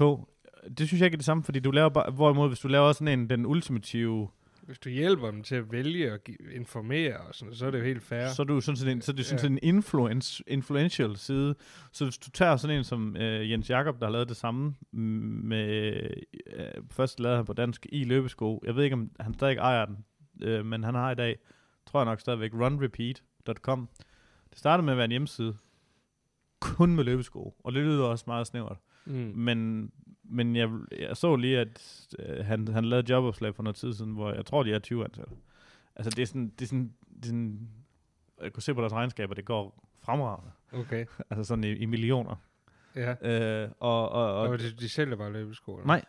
[0.77, 2.93] det synes jeg ikke er det samme, fordi du laver bare, hvorimod hvis du laver
[2.93, 4.27] sådan en, den ultimative
[4.71, 7.79] hvis du hjælper dem til at vælge og give, informere og sådan, så er det
[7.79, 8.27] jo helt fair.
[8.27, 9.47] Så er du sådan set en, så er det sådan Ja.
[9.47, 11.55] en influence, influential side.
[11.91, 14.75] Så hvis du tager sådan en som øh, Jens Jakob, der har lavet det samme
[14.91, 14.99] mm,
[15.47, 15.93] med,
[16.57, 18.62] øh, først lavede han på dansk i løbesko.
[18.65, 20.05] Jeg ved ikke, om han stadig ejer den,
[20.41, 21.38] øh, men han har i dag,
[21.86, 23.89] tror jeg nok stadigvæk, runrepeat.com.
[24.49, 25.57] Det startede med at være en hjemmeside,
[26.60, 28.77] kun med løbesko, og det lyder også meget snævert.
[29.05, 29.13] mm.
[29.36, 29.91] Men,
[30.31, 34.11] men jeg, jeg så lige, at øh, han, han lavede jobopslag for noget tid siden,
[34.11, 35.33] hvor jeg tror, de er 20 ansatte.
[35.95, 37.69] Altså, det er sådan, det er sådan, det er sådan
[38.41, 40.51] jeg kunne se på deres regnskaber, det går fremragende.
[40.73, 41.05] Okay.
[41.29, 42.35] Altså sådan i, i millioner.
[42.95, 43.15] Ja.
[43.63, 45.75] Øh, og, og, og, Og de, de sælger bare løbesko?
[45.75, 45.87] eller?
[45.87, 46.05] Nej.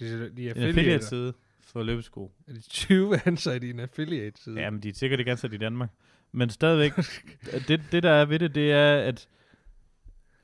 [0.00, 0.68] De, de er en affiliate.
[0.68, 2.32] affiliate-side for løbesko.
[2.48, 4.60] Er de 20 ansatte i en affiliate-side?
[4.60, 5.90] Ja, men de er sikkert ikke ansat i Danmark.
[6.32, 6.92] Men stadigvæk,
[7.68, 9.28] det, det der er ved det, det er, at,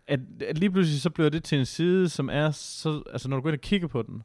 [0.09, 3.37] at, at lige pludselig så bliver det til en side, som er så, altså når
[3.37, 4.23] du går ind og kigger på den,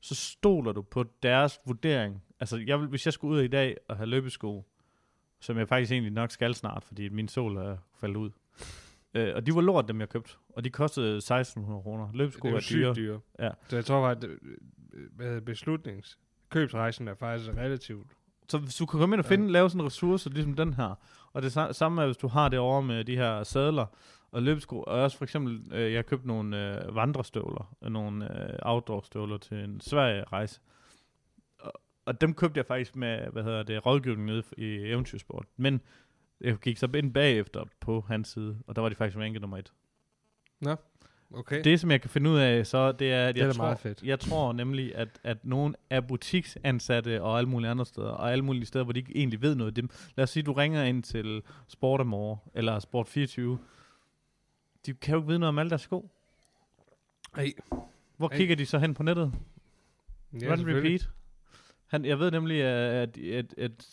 [0.00, 2.22] så stoler du på deres vurdering.
[2.40, 4.66] Altså, jeg hvis jeg skulle ud i dag og have løbesko,
[5.40, 8.30] som jeg faktisk egentlig nok skal snart, fordi min sol er faldet ud.
[9.14, 10.32] Øh, og de var lort, dem jeg købte.
[10.48, 12.08] Og de kostede 1600 kroner.
[12.14, 12.94] Løbesko det er dyre.
[12.94, 13.20] dyre.
[13.38, 13.50] Ja.
[13.68, 14.38] Så jeg tror faktisk, at
[14.94, 16.18] øh, hedder beslutnings...
[16.50, 18.06] Købsrejsen er faktisk relativt...
[18.48, 19.34] Så hvis du kan komme ind og Ja.
[19.34, 20.94] finde, lave sådan en ressource, ligesom den her,
[21.32, 23.86] og det sa- samme er, hvis du har det over med de her sadler
[24.32, 28.42] og løbesko, og også for eksempel, øh, jeg har købt nogle øh, vandrestøvler, øh, nogle
[28.42, 30.60] øh, outdoor-støvler til en Sverige-rejse,
[31.58, 31.72] og,
[32.04, 35.80] og dem købte jeg faktisk med, hvad hedder det, rådgivning nede i Eventyrsport, men
[36.40, 39.58] jeg gik så ind bagefter på hans side, og der var de faktisk ranket nummer
[39.58, 39.72] et.
[41.34, 41.64] Okay.
[41.64, 43.64] Det, som jeg kan finde ud af, så det er, at Det er jeg, tror,
[43.64, 44.02] meget fedt.
[44.02, 48.44] jeg tror nemlig, at, at nogle af butiksansatte og alle mulige andre steder, og alle
[48.44, 49.90] mulige steder, hvor de ikke egentlig ved noget af dem.
[50.16, 53.58] Lad os sige, du ringer ind til Sport Amore, eller Sport 24.
[54.88, 56.10] De kan jo ikke vide noget om alle deres sko.
[57.36, 57.52] Ej.
[58.16, 58.36] Hvor Ej.
[58.36, 59.32] kigger de så hen på nettet?
[60.40, 61.10] Ja, Run repeat.
[61.86, 63.84] Han, jeg ved nemlig, at, at, at, at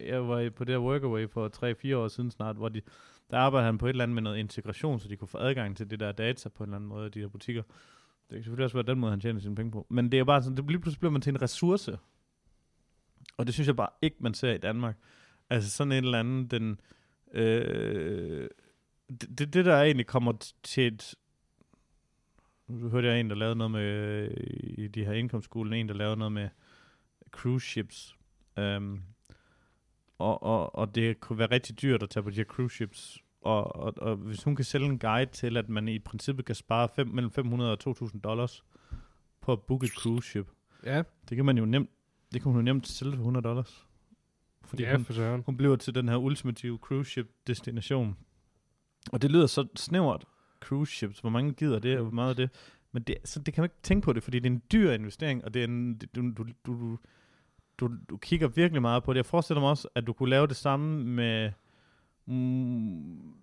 [0.00, 1.48] jeg var på det her workaway for
[1.92, 2.80] 3-4 år siden snart, hvor de,
[3.30, 5.76] der arbejdede han på et eller andet med noget integration, så de kunne få adgang
[5.76, 7.62] til det der data på en eller anden måde, de der butikker.
[7.62, 9.86] Det kan selvfølgelig også være den måde, han tjener sine penge på.
[9.90, 11.98] Men det er bare sådan, det lige pludselig bliver man til en ressource.
[13.36, 14.96] Og det synes jeg bare ikke, man ser i Danmark.
[15.50, 16.80] Altså sådan en eller anden, den...
[17.32, 18.48] Øh,
[19.20, 21.14] det, det, det, der egentlig kommer til et...
[22.68, 23.82] Nu hørte jeg en, der lavede noget med...
[23.82, 24.30] øh,
[24.78, 26.48] I de her indkomstskolen, en, der lavede noget med
[27.30, 28.16] cruise ships.
[28.56, 29.02] Um,
[30.18, 33.18] og, og, og det kunne være rigtig dyrt at tage på de her cruise ships.
[33.40, 36.54] Og, og, og hvis hun kan sælge en guide til, at man i princippet kan
[36.54, 38.64] spare fem, mellem 500 og 2.000 dollars
[39.40, 40.50] på at booke et cruise ship,
[40.84, 41.90] Ja, det kan man jo nemt,
[42.32, 43.86] det kan hun jo nemt sælge for 100 dollars.
[44.64, 45.42] Fordi ja hun, for søren.
[45.46, 48.16] hun bliver til den her ultimative cruise ship destination.
[49.12, 50.24] Og det lyder så snævert,
[50.60, 52.50] cruise ships, hvor mange gider det, og hvor meget er det.
[52.92, 54.90] Men det, så det kan man ikke tænke på det, fordi det er en dyr
[54.92, 56.98] investering, og det er en, det- du, du, du,
[57.78, 59.16] du, du kigger virkelig meget på det.
[59.16, 61.50] Jeg forestiller mig også, at du kunne lave det samme med...
[62.26, 63.34] Mm,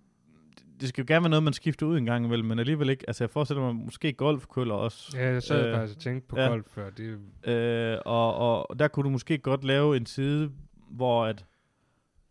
[0.80, 3.04] det skal jo gerne være noget, man skifter ud en gang imellem, men alligevel ikke.
[3.08, 5.18] Altså, jeg forestiller mig måske golfkøller også.
[5.18, 6.48] Ja, jeg sad Øh, faktisk og tænkte på ja.
[6.48, 6.90] golf før.
[6.90, 7.20] Det,
[7.54, 10.52] Øh, og, og, og der kunne du måske godt lave en side,
[10.90, 11.46] hvor at,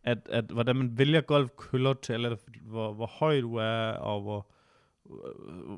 [0.04, 4.46] at, at hvordan man vælger golfkøller til, eller hvor, hvor høj du er, og hvor,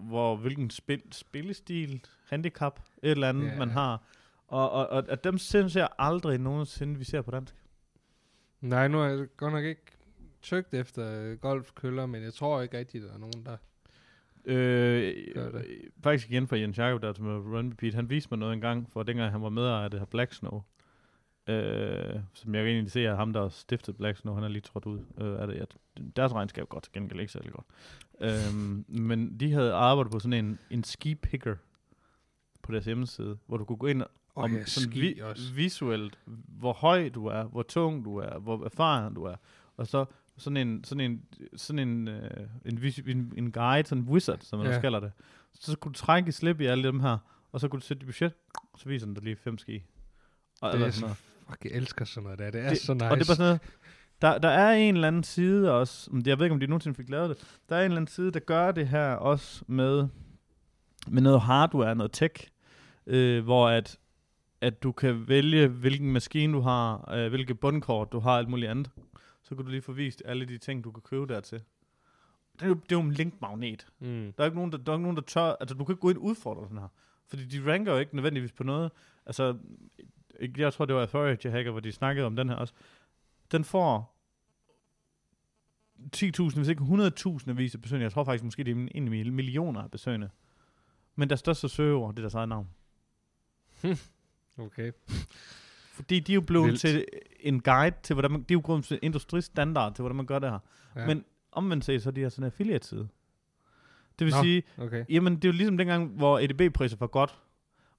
[0.09, 3.59] hvor hvilken spil, spillestil, handicap, et eller andet, Ja.
[3.59, 4.03] man har.
[4.49, 7.55] Og, og, og at dem synes jeg aldrig nogensinde, vi ser på dansk.
[8.61, 9.83] nej, nu har jeg godt nok ikke
[10.41, 13.57] søgt efter øh, golfkøller, men jeg tror ikke rigtigt, der er nogen, der...
[14.45, 15.65] Øh, det.
[16.03, 19.03] faktisk igen fra Jens Jakob, der med Run Repeat, han viste mig noget engang, for
[19.03, 20.63] dengang han var med af det her Black Snow.
[21.47, 24.63] Øh, som jeg egentlig se, at ham, der har stiftet Black Snow, han er lige
[24.63, 24.99] trådt ud.
[25.19, 25.77] Øh, er det, at
[26.17, 27.67] deres regnskab går til gengæld ikke særlig godt.
[28.21, 28.55] Øh,
[28.89, 31.57] men de havde arbejdet på sådan en, en ski picker
[32.63, 35.53] på deres hjemmeside, hvor du kunne gå ind Og om ja, sådan vi, også.
[35.55, 39.37] visuelt, hvor høj du er, hvor tung du er, hvor erfaren du er.
[39.77, 40.05] Og så
[40.37, 41.23] sådan en, sådan en,
[41.57, 42.31] sådan en, øh,
[42.65, 44.71] en, en, en guide, sådan en wizard, som man Ja.
[44.71, 45.13] også kalder det.
[45.53, 47.19] Så skulle du trække i slip i alle dem her,
[47.53, 48.33] og så kunne du sætte dit budget,
[48.79, 49.83] så viser den dig lige fem ski.
[50.61, 51.17] Og, Det er sådan så, noget.
[51.49, 52.51] Fuck, jeg elsker sådan noget der.
[52.51, 53.05] Det er Det- så nice.
[53.07, 53.61] Og det er bare sådan noget,
[54.23, 56.97] der, der er en eller anden side også, men jeg ved ikke, om de nogensinde
[56.97, 60.09] fik lavet det, der er en eller anden side, der gør det her også med,
[61.09, 62.49] med noget hardware, noget tech,
[63.07, 63.99] øh, hvor at,
[64.61, 68.71] at du kan vælge, hvilken maskine du har, øh, hvilke bundkort du har, alt muligt
[68.71, 68.91] andet.
[69.43, 71.61] Så kan du lige få vist alle de ting, du kan købe dertil.
[72.53, 73.87] Det er jo, det er jo en linkmagnet.
[74.01, 74.07] Mm.
[74.09, 75.57] Der er ikke nogen, der, der, er ikke nogen, der tør...
[75.61, 76.89] Altså, du kan ikke gå ind og udfordre sådan her.
[77.29, 78.91] Fordi de ranker jo ikke nødvendigvis på noget.
[79.27, 79.57] Altså,
[80.57, 82.75] jeg tror, det var Authority Hacker, hvor de snakkede om den her også.
[83.53, 84.19] Den får
[86.17, 88.05] 10.000, hvis ikke 100.000 avis af besøgende.
[88.05, 90.31] Jeg tror faktisk, måske det er en mil- millioner af besøgende.
[91.17, 92.69] Men der største søgeord, det er deres eget navn.
[94.59, 94.93] Okay.
[95.93, 96.81] Fordi de er jo blevet Vildt.
[96.81, 97.07] til
[97.41, 98.41] en guide til, hvordan man...
[98.41, 100.59] De er jo gået til industristandard til, hvordan man gør det her.
[100.97, 101.07] Ja.
[101.07, 103.09] Men omvendt set, så er de her sådan en affiliate-side.
[104.19, 104.43] Det vil Nå.
[104.43, 105.05] sige, Okay.
[105.09, 107.39] Jamen, det er jo ligesom dengang, hvor EDB-priser var godt,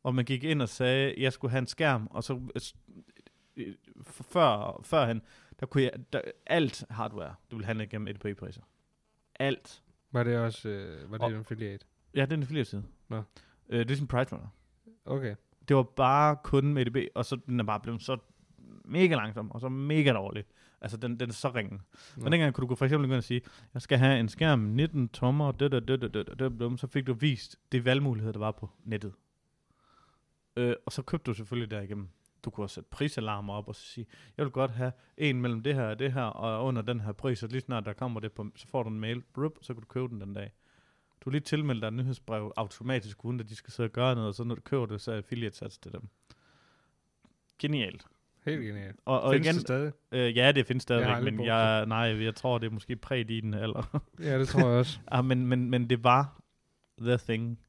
[0.03, 2.41] og man gik ind og sagde, at jeg skulle have en skærm, og så
[3.57, 5.21] øh, f- før, førhen,
[5.59, 8.61] der kunne jeg, der, alt hardware, du ville handle gennem EDB-priser.
[9.39, 9.81] Alt.
[10.11, 11.85] Var det også øh, var det Og- en affiliate?
[12.15, 12.83] Ja, det er en affiliate-side.
[13.09, 13.17] Nå.
[13.17, 13.23] Øh,
[13.69, 14.47] det er ligesom Pricerunner.
[15.05, 15.35] Okay.
[15.67, 18.17] Det var bare kun med EDB, og så den er bare blevet så
[18.85, 20.43] mega langsom, og så mega dårlig.
[20.81, 21.81] Altså, den, den er så ringen.
[22.17, 23.41] Men dengang kunne du for eksempel gå ind og sige,
[23.73, 27.07] jeg skal have en skærm 19 tommer, død, død, død, død, død, død, så fik
[27.07, 29.13] du vist det valgmulighed, der var på nettet.
[30.55, 32.09] Øh, og så købte du selvfølgelig derigennem.
[32.45, 35.61] Du kunne også sætte prisalarmer op og så sige, jeg vil godt have en mellem
[35.61, 38.19] det her og det her, og under den her pris, og lige snart der kommer
[38.19, 40.51] det på, så får du en mail, brup, så kan du købe den den dag.
[41.21, 44.27] Du lige tilmeldt dig et nyhedsbrev automatisk, uden at de skal sidde og gøre noget,
[44.27, 46.01] og så når du køber det, så er affiliate sats til dem.
[47.59, 48.05] Genialt.
[48.45, 48.99] Helt genialt.
[49.05, 49.91] Og, og Findes igen, det stadig?
[50.11, 52.95] øh, ja, det findes Jeg stadigvæk, aldrig men jeg, nej, jeg tror, det er måske
[52.95, 54.01] præg i den alder.
[54.19, 54.99] Ja, det tror jeg også.
[55.07, 56.41] ah, men, men, men det var
[57.01, 57.59] the thing.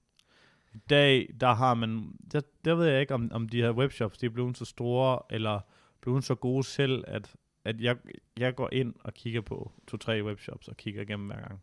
[0.75, 4.19] I dag, der har man, der, der ved jeg ikke, om, om de her webshops,
[4.19, 5.61] de er blevet så store, eller
[6.01, 7.97] blevet så gode selv, at, at jeg,
[8.37, 11.63] jeg går ind og kigger på to-tre webshops, og kigger igennem hver gang.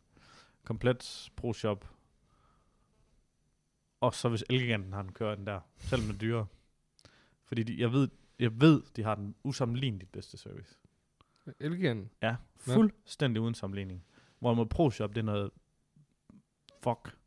[0.63, 1.89] Komplet pro-shop.
[4.01, 6.45] Og så hvis Elgiganten har den kørt den der, selvom den er dyrere.
[7.45, 10.77] Fordi de, jeg ved, jeg ved, de har den usammenligneligt bedste service.
[11.59, 12.09] Elgiganten.
[12.21, 14.05] Ja, fuldstændig uden sammenligning.
[14.39, 15.51] Hvorimod ProShop, det er noget
[16.83, 17.17] fuck.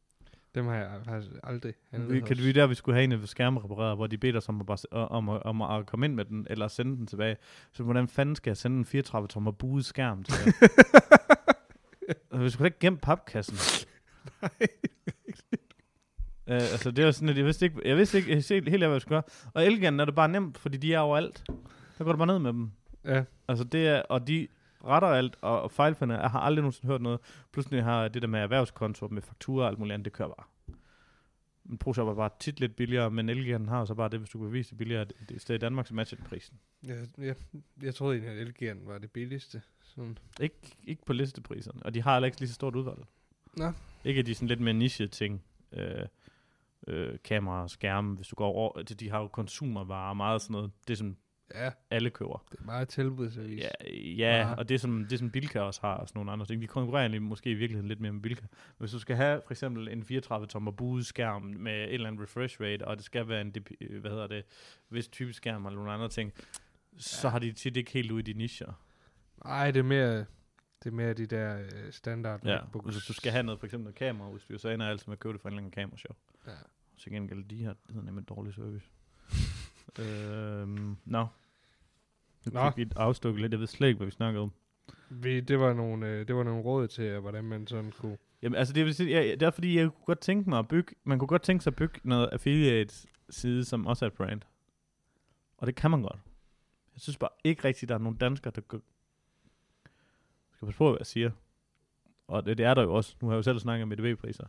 [0.54, 3.28] Dem har jeg faktisk aldrig handlet Vi, kan vi der, vi skulle have en af
[3.28, 6.06] skærme repareret, hvor de beder os om at, bare, s- om, at, om at komme
[6.06, 7.36] ind med den, eller sende den tilbage.
[7.72, 10.52] Så hvordan fanden skal jeg sende en 34 tommer buet skærm til?
[12.44, 13.56] vi skulle ikke gemme papkassen.
[14.42, 14.50] Nej.
[16.46, 18.68] Uh, altså, det var sådan, at jeg vidste ikke, jeg vidste ikke jeg vidste helt,
[18.68, 19.50] helt, hvad jeg skulle gøre.
[19.54, 21.44] Og Elgan er det bare nemt, fordi de er overalt.
[21.98, 22.70] Der går du bare ned med dem.
[23.04, 24.48] Ja, Altså det er, og de
[24.86, 27.20] retter alt, og, og fejlfinder, jeg har aldrig nogensinde hørt noget.
[27.52, 30.28] Pludselig har jeg det der med erhvervskonto, med fakturer og alt muligt andet, det kører
[30.28, 30.46] bare.
[31.64, 34.38] Men ProShop er bare tit lidt billigere, men Elgiganten har så bare det, hvis du
[34.38, 36.58] kan bevise det billigere, det, sted i Danmark, så matcher det prisen.
[36.86, 37.36] jeg, jeg,
[37.82, 39.62] jeg troede egentlig, at Elgiganten var det billigste.
[39.82, 40.18] Sådan.
[40.40, 43.04] Ikke, ikke på listepriserne, og de har heller ikke lige så stort udvalg.
[43.56, 43.72] Nå.
[44.04, 46.06] Ikke at de sådan lidt mere niche ting, øh,
[46.86, 50.70] øh, kamera, skærme, hvis du går over, de, de har jo konsumervarer meget sådan noget,
[50.88, 51.16] det som
[51.54, 52.44] Ja, alle køber.
[52.52, 53.60] det er meget tilbudsavis.
[53.62, 56.62] Ja, ja og det som, det som Bilka også har, og sådan nogle andre ting.
[56.62, 58.46] De konkurrerer egentlig måske i virkeligheden lidt mere med Bilka.
[58.78, 62.60] Hvis du skal have for eksempel en 34-tommer buet skærm med et eller andet refresh
[62.60, 64.44] rate, og det skal være en, øh, hvad hedder det,
[64.90, 66.32] vis type skærm eller nogle andre ting,
[66.96, 67.30] så Ja.
[67.32, 68.72] har de tit ikke helt ude i de nischer.
[69.44, 70.16] Nej, det er mere,
[70.82, 72.94] det er mere de der øh, standard Ja, MacBooks.
[72.94, 75.20] hvis du skal have noget, for eksempel noget kameraudstyr, så ender jeg altid med at
[75.20, 76.16] købe det fra en eller anden kamerashop.
[76.46, 76.52] Ja.
[76.96, 78.86] Så gengæld, de her, det hedder nemlig dårlig service.
[79.98, 81.26] Øhm, nå.
[82.46, 82.70] Nu Nå.
[82.70, 84.52] fik vi et afstukket lidt, jeg ved slet ikke, hvad vi snakkede om.
[85.10, 88.18] Vi, det, var nogle, øh, det var nogle råd til, hvordan man sådan kunne...
[88.42, 90.68] Jamen, altså, det, vil sige, ja, det er fordi, jeg kunne godt tænke mig at
[90.68, 94.42] bygge, man kunne godt tænke sig at bygge noget affiliate-side, som også er et brand.
[95.56, 96.18] Og det kan man godt.
[96.94, 98.78] Jeg synes bare ikke rigtigt, der er nogen danskere, der gør...
[98.78, 101.30] Jeg skal passe på, hvad jeg siger.
[102.28, 103.16] Og det, det er der jo også.
[103.20, 104.46] Nu har jeg jo selv snakket om EDV-priser.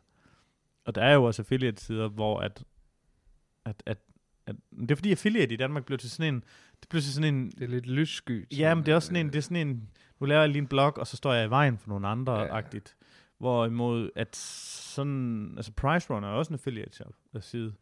[0.85, 2.63] Og der er jo også affiliate-sider, hvor at,
[3.65, 3.97] at, at,
[4.47, 4.55] at...
[4.79, 6.43] Det er fordi affiliate i Danmark blev til sådan en...
[6.81, 7.51] Det blev til sådan en...
[7.51, 8.47] Det er lidt lyssky.
[8.57, 10.61] Ja, men det er også sådan en, det er sådan en, nu laver jeg lige
[10.61, 12.79] en blog, og så står jeg i vejen for nogle andre Ja.
[13.37, 17.73] Hvorimod, at sådan, altså Price Runner er også en affiliate shop, der side.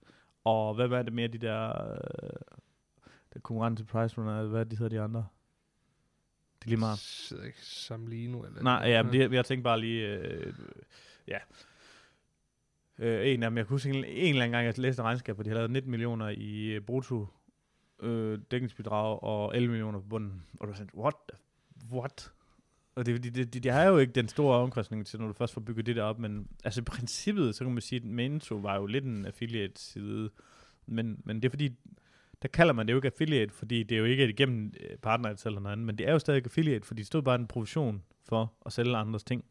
[0.43, 2.29] Og hvad var det mere, de der, øh,
[3.33, 5.25] der konkurrent til Price Runner, hvad de hedder de andre?
[6.59, 6.99] Det er lige meget.
[6.99, 8.63] Sidder ikke Samlino eller...
[8.63, 10.53] Nej, ja, men det, jeg tænkte bare lige, øh,
[11.27, 11.37] ja.
[12.99, 15.35] Øh, en af dem, jeg kunne huske en, en eller anden gang, jeg læste regnskab,
[15.35, 17.27] hvor de havde lavet 19 millioner i øh, brutto
[18.01, 20.43] øh, dækningsbidrag og 11 millioner på bunden.
[20.59, 21.15] Og du var sådan, what?
[21.29, 21.37] The,
[21.97, 22.31] what?
[22.95, 25.33] Og det, det, det, det, det er jo ikke den store omkostning til, når du
[25.33, 28.05] først får bygget det der op, men altså i princippet, så kan man sige, at
[28.05, 30.29] Mento var jo lidt en affiliate-side,
[30.85, 31.69] men, men det er fordi,
[32.41, 35.43] der kalder man det jo ikke affiliate, fordi det er jo ikke igennem øh, partner
[35.45, 38.03] eller noget andet, men det er jo stadig affiliate, fordi det stod bare en provision
[38.25, 39.45] for at sælge andres ting.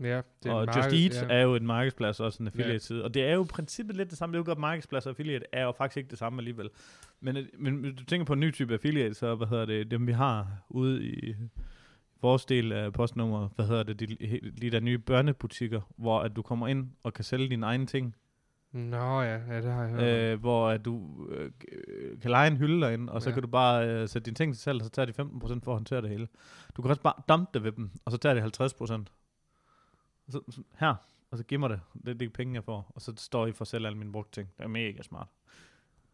[0.00, 1.34] Ja, det er og en Just marked- Eat ja.
[1.34, 3.04] er jo en markedsplads, også en affiliate-side.
[3.04, 4.32] Og det er jo i princippet lidt det samme.
[4.32, 6.70] Det er jo godt, markedsplads og affiliate er jo faktisk ikke det samme alligevel.
[7.20, 9.90] Men, øh, men hvis du tænker på en ny type affiliate, så hvad hedder det,
[9.90, 11.34] dem vi har ude i
[12.22, 14.06] vores del af postnummer, hvad hedder det, de,
[14.62, 18.14] de der nye børnebutikker, hvor at du kommer ind og kan sælge dine egne ting.
[18.72, 20.32] Nå ja, ja, det har jeg hørt.
[20.32, 23.34] Øh, hvor at du øh, øh, kan lege en hylde derinde, og så Ja.
[23.34, 25.70] kan du bare øh, sætte dine ting til salg, og så tager de 15% for
[25.72, 26.28] at håndtere det hele.
[26.76, 29.04] Du kan også bare dumpe det ved dem, og så tager de 50%.
[30.26, 30.94] Og så, så, her,
[31.30, 31.80] og så gemmer det.
[32.04, 32.92] Det er det penge, jeg får.
[32.94, 34.48] Og så står I for at sælge alle mine brugte ting.
[34.58, 35.28] Det er mega smart.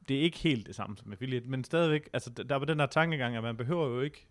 [0.09, 2.87] Det er ikke helt det samme som affiliate, men stadigvæk, altså der er den der
[2.87, 4.27] tankegang, at man behøver jo ikke,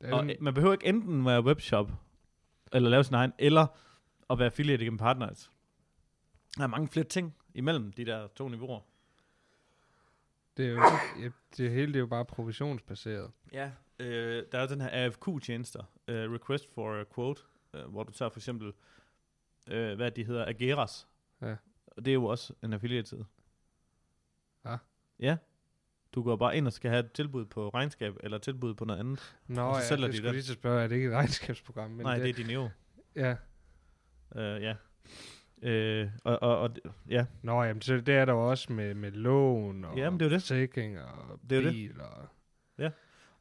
[0.00, 1.92] Det er og, sådan- man behøver ikke enten være webshop,
[2.72, 3.66] eller lave sin egen, eller
[4.30, 5.50] at være affiliate igennem partners.
[6.56, 8.80] Der er mange flere ting imellem de der to niveauer.
[10.56, 10.82] Det er jo,
[11.22, 13.30] ja, det hele det er jo bare provisionsbaseret.
[13.52, 17.42] Ja, øh, der er den her AFQ-tjenester, øh, Request for a Quote,
[17.74, 18.72] øh, hvor du tager for eksempel,
[19.70, 21.08] øh, hvad de hedder, Ageras.
[21.42, 21.56] Ja.
[21.86, 23.24] Og det er jo også en affiliate-side.
[24.64, 24.76] Ja.
[25.20, 25.36] Ja.
[26.14, 29.00] Du går bare ind og skal have et tilbud på regnskab, eller tilbud på noget
[29.00, 29.36] andet.
[29.46, 31.08] Nå, Og så ja, sælger jeg de skulle lige til at spørge, er det ikke
[31.08, 31.90] et regnskabsprogram?
[31.90, 32.68] Men Nej, det er Dineo.
[33.16, 33.36] Ja.
[34.30, 34.74] Uh, ja.
[35.62, 36.70] Øh, og, og, og,
[37.08, 40.30] ja, Nå, jamen, så det er der også med, med lån og Jamen, det er
[40.30, 40.40] det.
[40.42, 41.74] forsikring og Det er jo det.
[41.74, 42.28] bil og...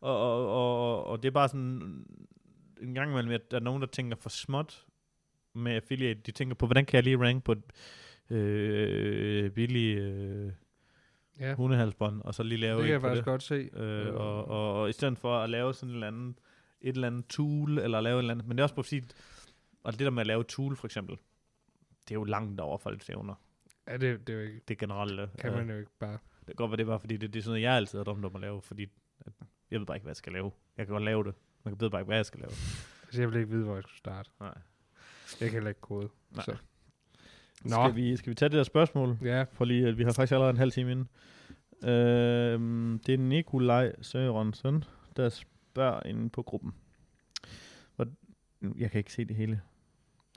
[0.01, 2.05] og, og, og, og det er bare sådan
[2.81, 4.85] en gang imellem, at der er nogen, der tænker for småt
[5.53, 6.21] med affiliate.
[6.21, 7.63] De tænker på, hvordan kan jeg lige rank på et
[8.29, 10.51] øh, billig øh,
[11.39, 13.25] Ja, hundehalsbånd, og så lige lave det kan jeg faktisk det.
[13.25, 13.69] godt se.
[13.73, 16.35] Øh, og, og, og i stedet for at lave sådan et eller andet,
[16.81, 19.15] et eller andet tool, eller lave et eller andet, men det er også på at
[19.83, 21.15] og det der med at lave tool for eksempel,
[22.03, 23.35] det er jo langt over folks evner.
[23.87, 25.29] Ja, det, det er jo ikke, Det generelle.
[25.39, 26.17] kan øh, man jo ikke bare...
[26.39, 28.03] Det kan godt være, det var, fordi det, det er sådan noget, jeg altid har
[28.03, 28.83] drømt om at lave, fordi
[29.19, 29.33] at,
[29.71, 30.51] jeg ved bare ikke, hvad jeg skal lave.
[30.77, 32.51] Jeg kan godt lave det, men jeg ved bare ikke, hvad jeg skal lave.
[33.03, 34.29] Altså, jeg vil ikke vide, hvor jeg skulle starte.
[34.39, 34.53] Nej.
[35.41, 36.09] Jeg kan heller ikke kode.
[36.31, 36.45] Nej.
[36.45, 36.55] Så.
[37.63, 39.17] Nå, Skal vi, skal vi tage det der spørgsmål?
[39.21, 41.09] ja, For lige, at vi har faktisk allerede en halv time inden.
[41.89, 44.83] Øhm, det er Nikolaj Sørensen,
[45.17, 46.73] der spørger inde på gruppen.
[47.95, 48.07] Hvor,
[48.77, 49.61] jeg kan ikke se det hele,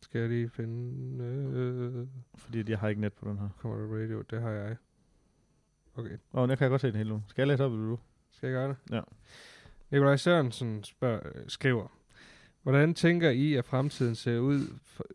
[0.02, 1.24] skal jeg lige finde...
[1.24, 2.06] Øh,
[2.36, 3.48] fordi jeg har ikke net på den her.
[3.58, 4.22] kommer der radio?
[4.22, 4.76] Det har jeg.
[5.94, 7.22] Okay, Åh, oh, jeg kan godt se det hele nu.
[7.28, 7.98] Skal jeg læse op, eller du?
[8.30, 8.76] skal jeg gøre det?
[8.90, 9.00] Ja.
[9.94, 11.86] Nikolaj Sørensen spørger, øh, skriver,
[12.62, 14.60] Hvordan tænker I, at fremtiden ser ud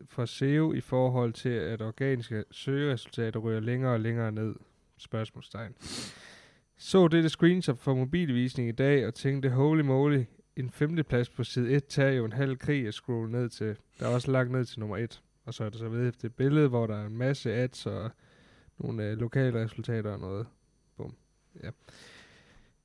[0.08, 4.54] for, SEO i forhold til, at organiske søgeresultater ryger længere og længere ned?
[4.96, 5.74] Spørgsmålstegn.
[6.76, 10.24] Så dette screenshot fra mobilvisning i dag og tænkte, holy moly,
[10.56, 13.76] en femteplads på side 1 tager jo en halv krig at scrolle ned til.
[13.98, 15.22] Der er også langt ned til nummer 1.
[15.44, 17.86] Og så er der så ved efter et billede, hvor der er en masse ads
[17.86, 18.10] og
[18.78, 20.46] nogle øh, lokale resultater og noget.
[20.96, 21.14] Bum.
[21.62, 21.70] Ja.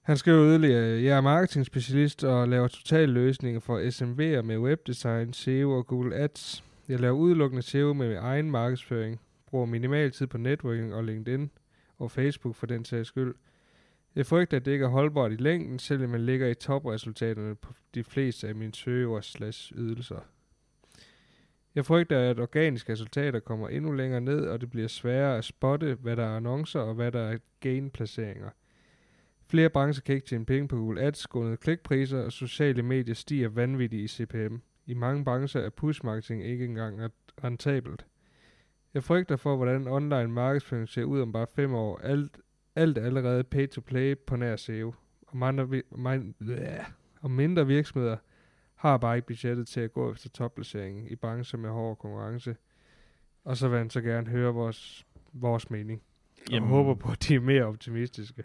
[0.06, 5.72] Han skriver yderligere, jeg er marketing-specialist og laver total løsninger for SMV'er med webdesign, SEO
[5.72, 6.64] og Google Ads.
[6.88, 11.52] Jeg laver udelukkende SEO med min egen markedsføring, bruger minimal tid på networking og LinkedIn
[11.98, 13.36] og Facebook for den sags skyld.
[14.16, 17.74] Jeg frygter, at det ikke er holdbart i længden, selvom man ligger i topresultaterne på
[17.96, 20.20] de fleste af mine søgeord slash ydelser.
[21.76, 25.98] Jeg frygter, at organiske resultater kommer endnu længere ned, og det bliver sværere at spotte,
[26.02, 28.50] hvad der er annoncer og hvad der er gain-placeringer.
[29.48, 33.50] Flere brancher kan ikke tjene penge på Google Ads, grundet klikpriser, og sociale medier stiger
[33.50, 34.56] vanvittigt i CPM.
[34.86, 37.12] I mange brancher er push-marketing ikke engang
[37.44, 38.06] rentabelt.
[38.94, 41.98] Jeg frygter for, hvordan online markedsføring ser ud om bare fem år.
[41.98, 42.40] Alt,
[42.76, 44.94] alt er allerede pay-to-play på nær SEO.
[45.28, 46.86] Og, mindre, min, bleh,
[47.22, 48.18] og mindre virksomheder
[48.76, 52.56] har bare ikke budgettet til at gå efter topplaceringen i brancher med hård konkurrence.
[53.44, 56.02] Og så vil han så gerne høre vores, vores mening.
[56.52, 58.44] Jamen- håber på, at de er mere optimistiske.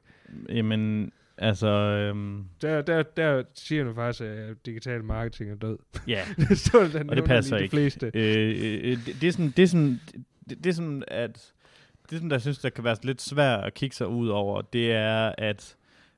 [0.49, 5.79] Jamen, altså, øhm, Der, der, der siger du faktisk, at digital marketing er død.
[6.09, 6.21] ja.
[6.49, 7.73] det står der Og det passer de ikke.
[7.73, 8.11] fleste.
[8.15, 8.49] øh,
[8.83, 10.01] øh, det, det er sådan, det er sådan,
[10.51, 11.53] det, det er sådan, at
[12.11, 14.93] det sådan, der synes, der kan være lidt svært at kigge sig ud over, det
[14.93, 15.77] er, at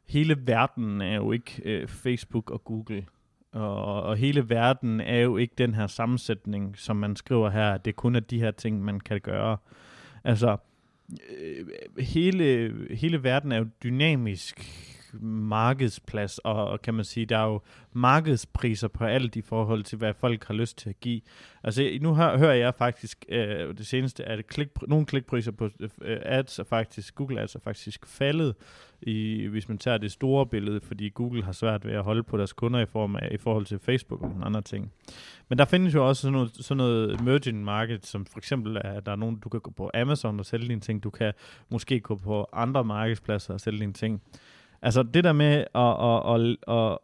[0.08, 3.06] hele verden er jo ikke øh, Facebook og Google.
[3.52, 7.96] Og, og hele verden er jo ikke den her sammensætning, som man skriver her, det
[7.96, 9.56] kun er de her ting, man kan gøre.
[10.24, 10.56] Altså, øh,
[11.38, 14.60] Øh, øh, hele, hele verden er jo dynamisk
[15.20, 17.60] markedsplads, og, og kan man sige, der er jo
[17.92, 21.20] markedspriser på alt i forhold til, hvad folk har lyst til at give.
[21.64, 26.18] Altså, nu hør, hører jeg faktisk øh, det seneste, at klik, nogle klikpriser på øh,
[26.22, 28.54] ads er faktisk, Google Ads er faktisk faldet,
[29.02, 32.36] i, hvis man tager det store billede, fordi Google har svært ved at holde på
[32.36, 34.92] deres kunder i, form af, i forhold til Facebook og nogle andre ting.
[35.48, 38.80] Men der findes jo også sådan noget, sådan noget emerging market, som for eksempel er,
[38.80, 41.32] at der er nogen, du kan gå på Amazon og sælge dine ting, du kan
[41.68, 44.22] måske gå på andre markedspladser og sælge dine ting.
[44.82, 46.98] Altså det der med at, at, at, at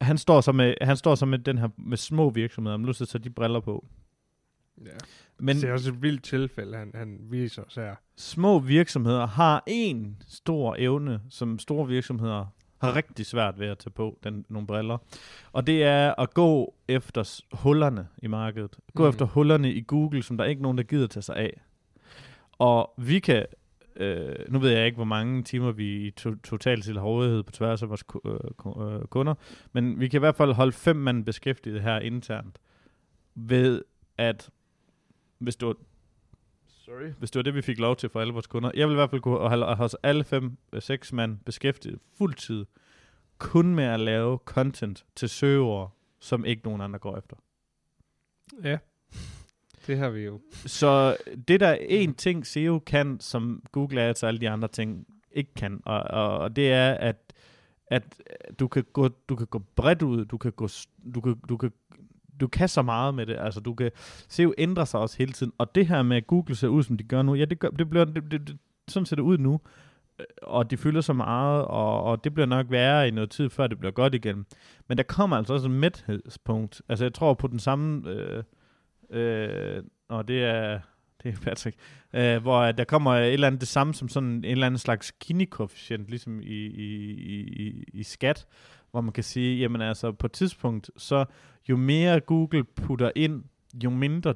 [0.00, 2.92] han står så med, han står så med den her med små virksomheder, men nu
[2.92, 3.86] så de briller på.
[4.84, 4.90] Ja.
[5.38, 7.94] Men det er også et vildt tilfælde, han, han viser os her.
[8.16, 12.46] små virksomheder har en stor evne, som store virksomheder
[12.80, 14.98] har rigtig svært ved at tage på, den, nogle briller.
[15.52, 18.78] Og det er at gå efter hullerne i markedet.
[18.94, 19.08] Gå mm.
[19.08, 21.60] efter hullerne i Google, som der er ikke nogen, der gider tage sig af.
[22.52, 23.46] Og vi kan,
[24.00, 27.52] øh, nu ved jeg ikke, hvor mange timer vi i to, totalt til rådighed på
[27.52, 29.34] tværs af vores øh, øh, kunder,
[29.72, 32.58] men vi kan i hvert fald holde fem mand beskæftiget her internt
[33.34, 33.82] ved
[34.18, 34.50] at
[35.38, 35.74] hvis du
[36.66, 37.10] Sorry.
[37.18, 38.70] Hvis det var det, vi fik lov til for alle vores kunder.
[38.74, 42.66] Jeg vil i hvert fald og have hos alle fem, øh, seks mand beskæftiget fuldtid,
[43.38, 47.36] kun med at lave content til søgeord, som ikke nogen andre går efter.
[48.64, 48.78] Ja.
[49.90, 50.40] Det har vi jo.
[50.66, 51.16] Så
[51.48, 54.68] det der er en ting, SEO kan, som Google Ads altså og alle de andre
[54.68, 57.16] ting ikke kan, og, og, og det er, at,
[57.86, 58.02] at
[58.58, 60.68] du, kan gå, du kan gå bredt ud, du kan, gå,
[61.14, 61.72] du kan, du kan
[62.40, 63.36] du kan så meget med det.
[63.38, 63.90] Altså, du kan
[64.28, 65.52] SEO ændrer sig også hele tiden.
[65.58, 67.68] Og det her med, at Google ser ud, som de gør nu, ja, det, gør,
[67.68, 69.60] det bliver, det, det, det, sådan ser det ud nu.
[70.18, 73.50] Øh, og de fylder så meget, og, og det bliver nok værre i noget tid,
[73.50, 74.46] før det bliver godt igen.
[74.88, 76.82] Men der kommer altså også et mæthedspunkt.
[76.88, 78.42] Altså jeg tror på den samme, øh,
[79.10, 80.80] øh, og det er,
[81.22, 81.76] det er Patrick,
[82.12, 85.12] øh, hvor der kommer et eller andet det samme som sådan en eller anden slags
[85.24, 88.46] Gini-koefficient, ligesom i, i, i, i skat,
[88.90, 91.24] hvor man kan sige, jamen altså på et tidspunkt, så
[91.68, 93.44] jo mere Google putter ind,
[93.84, 94.34] jo mindre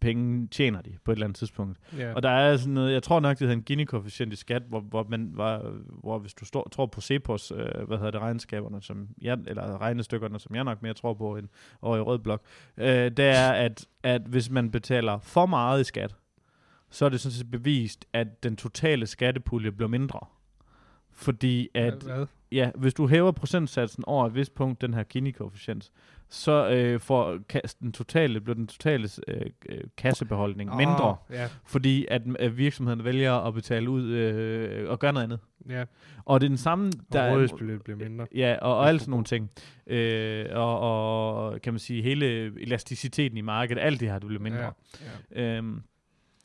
[0.00, 1.78] penge tjener de på et eller andet tidspunkt.
[1.98, 2.14] Ja.
[2.14, 4.80] Og der er sådan noget, jeg tror nok, det hedder en Gini-koefficient i skat, hvor,
[4.80, 8.82] hvor, man, hvor, hvor hvis du står, tror på Cepos, øh, hvad hedder det, regnskaberne,
[8.82, 11.48] som jeg, eller regnestykkerne, som jeg nok mere tror på end
[11.82, 12.42] over i Rød Blok,
[12.76, 16.14] øh, det er, at, at hvis man betaler for meget i skat,
[16.90, 20.20] så er det sådan set bevist, at den totale skattepulje bliver mindre.
[21.12, 22.26] Fordi at, Hvad?
[22.52, 25.90] ja, hvis du hæver procentsatsen over et vist punkt, den her Gini-koefficient,
[26.30, 27.38] så øh, får
[27.80, 33.04] den totale, bliver den totale øh, øh, kassebeholdning mindre, Åh, ja, fordi at øh, virksomheden
[33.04, 35.40] vælger at betale ud øh, og gøre noget andet.
[35.68, 35.84] ja.
[36.24, 38.26] Og det er den samme, der Og rådighedsbeløbet bliver mindre.
[38.34, 39.50] Ja, og, og alle sådan nogle ting.
[39.86, 42.26] Øh, og, og kan man sige, hele
[42.62, 44.72] elasticiteten i markedet, alt det her, det bliver mindre.
[45.34, 45.56] Ja, ja.
[45.56, 45.82] Øhm,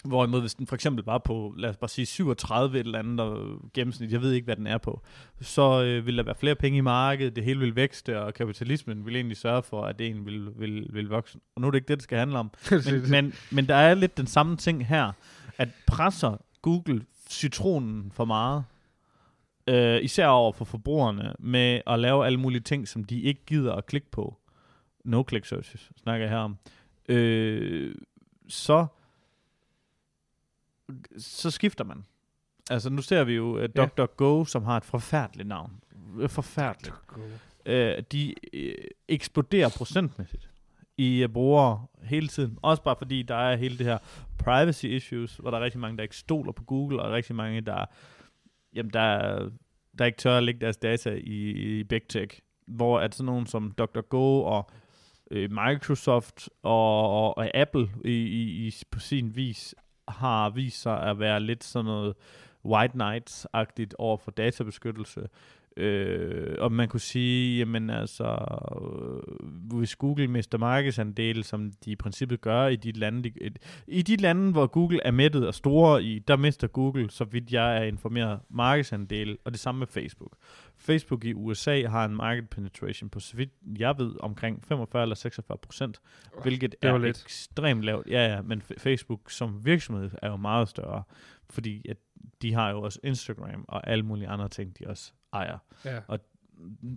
[0.03, 3.19] hvorimod hvis den for eksempel var på, lad os bare sige 37 et eller andet
[3.19, 5.01] og gennemsnit, jeg ved ikke, hvad den er på,
[5.41, 9.05] så øh, vil der være flere penge i markedet, det hele vil vækste, og kapitalismen
[9.05, 11.39] vil egentlig sørge for, at det egentlig vil, vil, vil vokse.
[11.55, 12.51] Og nu er det ikke det, det skal handle om.
[12.71, 15.11] Men, men, men der er lidt den samme ting her,
[15.57, 18.63] at presser Google citronen for meget,
[19.67, 23.73] øh, især over for forbrugerne, med at lave alle mulige ting, som de ikke gider
[23.73, 24.37] at klikke på.
[25.05, 26.57] No-click searches, snakker jeg her om.
[27.09, 27.95] Øh,
[28.47, 28.87] så
[31.17, 32.05] så skifter man.
[32.69, 33.67] Altså nu ser vi jo uh, Ja.
[33.67, 35.71] DuckDuckGo, som har et forfærdeligt navn.
[36.19, 36.95] Øh, Forfærdeligt.
[37.65, 38.75] Øh, de øh,
[39.07, 40.49] eksploderer procentmæssigt
[40.97, 42.57] i uh, brugere hele tiden.
[42.61, 43.97] Også bare fordi der er hele det her
[44.37, 47.61] privacy issues, hvor der er rigtig mange, der ikke stoler på Google, og rigtig mange,
[47.61, 47.85] der,
[48.73, 49.49] jamen, der,
[49.99, 52.39] der ikke tør at lægge deres data i, i big tech.
[52.67, 54.69] Hvor at sådan nogen som DuckDuckGo og
[55.31, 59.75] øh, Microsoft og, og, og Apple i, i, i, på sin vis
[60.07, 62.15] har vist sig at være lidt sådan noget
[62.65, 65.27] white knights-agtigt over for databeskyttelse.
[65.77, 68.37] Øh, og man kunne sige, jamen altså,
[68.81, 73.51] øh, hvis Google mister markedsandel, som de i princippet gør i de lande, de,
[73.87, 77.51] i de lande, hvor Google er mættet og store i, der mister Google, så vidt
[77.51, 80.35] jeg er informeret, markedsandel, og det samme med Facebook.
[80.77, 85.15] Facebook i USA har en market penetration på, så vidt jeg ved, omkring 45 eller
[85.15, 86.01] 46 procent,
[86.41, 87.23] hvilket det er lidt.
[87.25, 88.07] ekstremt lavt.
[88.07, 91.03] Ja, ja, men Facebook som virksomhed er jo meget større,
[91.49, 91.97] fordi at
[92.41, 95.57] de har jo også Instagram og alle mulige andre ting, de også ejer.
[95.85, 95.99] Ja.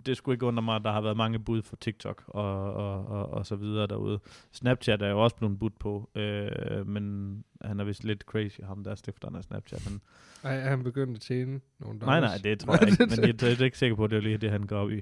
[0.05, 3.07] Det skulle ikke undre mig, at der har været mange bud for TikTok og, og,
[3.07, 4.19] og, og så videre derude.
[4.51, 8.83] Snapchat er jo også blevet budt på, øh, men han er vist lidt crazy, ham
[8.83, 9.89] der er stifteren af Snapchat.
[9.89, 10.01] Men,
[10.43, 13.41] Ej, er han begyndt at tjene nogle nej, nej, det tror jeg ikke, men jeg,
[13.49, 15.01] jeg er ikke sikker på, at det er lige det, han går op i.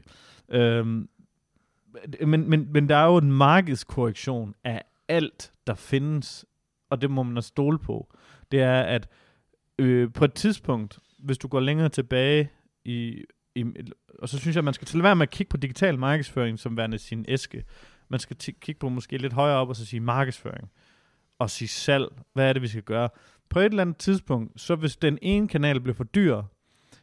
[0.50, 1.10] Øhm,
[2.26, 6.46] men, men, men der er jo en markedskorrektion af alt, der findes,
[6.90, 8.14] og det må man stole på.
[8.52, 9.08] Det er, at
[9.80, 12.52] øh, på et tidspunkt, hvis du går længere tilbage
[12.86, 13.24] i,
[13.56, 13.66] i
[14.20, 16.60] og så synes jeg, at man skal til være med at kigge på digital markedsføring
[16.60, 17.64] som værende sin æske.
[18.10, 20.72] Man skal t- kigge på måske lidt højere op og så sige markedsføring
[21.40, 22.08] og sige salg.
[22.34, 23.10] Hvad er det, vi skal gøre?
[23.50, 26.44] På et eller andet tidspunkt, så hvis den ene kanal bliver for dyr,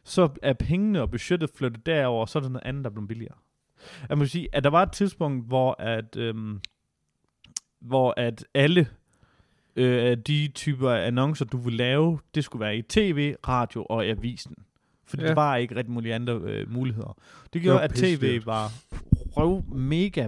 [0.03, 3.35] så er pengene og budgettet flyttet derover, så er der noget andet, der bliver billigere.
[4.09, 6.61] Jeg må sige, at der var et tidspunkt, hvor at, øhm,
[7.79, 8.87] hvor at alle
[9.75, 14.05] øh, de typer af annoncer, du ville lave, det skulle være i tv, radio og
[14.05, 14.55] avisen.
[15.13, 15.27] For ja.
[15.27, 17.17] Der var ikke rigtig mulige andre øh, muligheder.
[17.53, 18.45] Det gjorde, at tv pissedyrt.
[18.45, 18.71] var
[19.37, 20.27] røv mega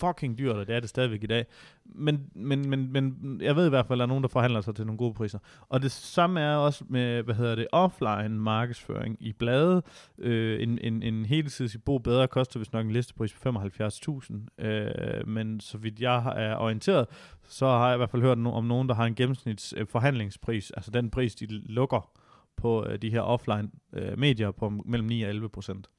[0.00, 1.46] fucking dyrt, og det er det stadigvæk i dag.
[1.84, 4.60] Men, men, men, men jeg ved i hvert fald, at der er nogen, der forhandler
[4.60, 5.38] sig til nogle gode priser.
[5.68, 9.82] Og det samme er også med, hvad hedder det, offline markedsføring i blade.
[10.18, 14.64] Øh, en, en, en helsides i Bo Bedre koster vist nok en listepris på 75.000.
[14.64, 17.06] Øh, men så vidt jeg er orienteret,
[17.48, 20.70] så har jeg i hvert fald hørt om nogen, der har en gennemsnits øh, forhandlingspris,
[20.70, 22.19] altså den pris, de lukker
[22.60, 25.90] på øh, de her offline øh, medier på mellem 9 og 11 procent.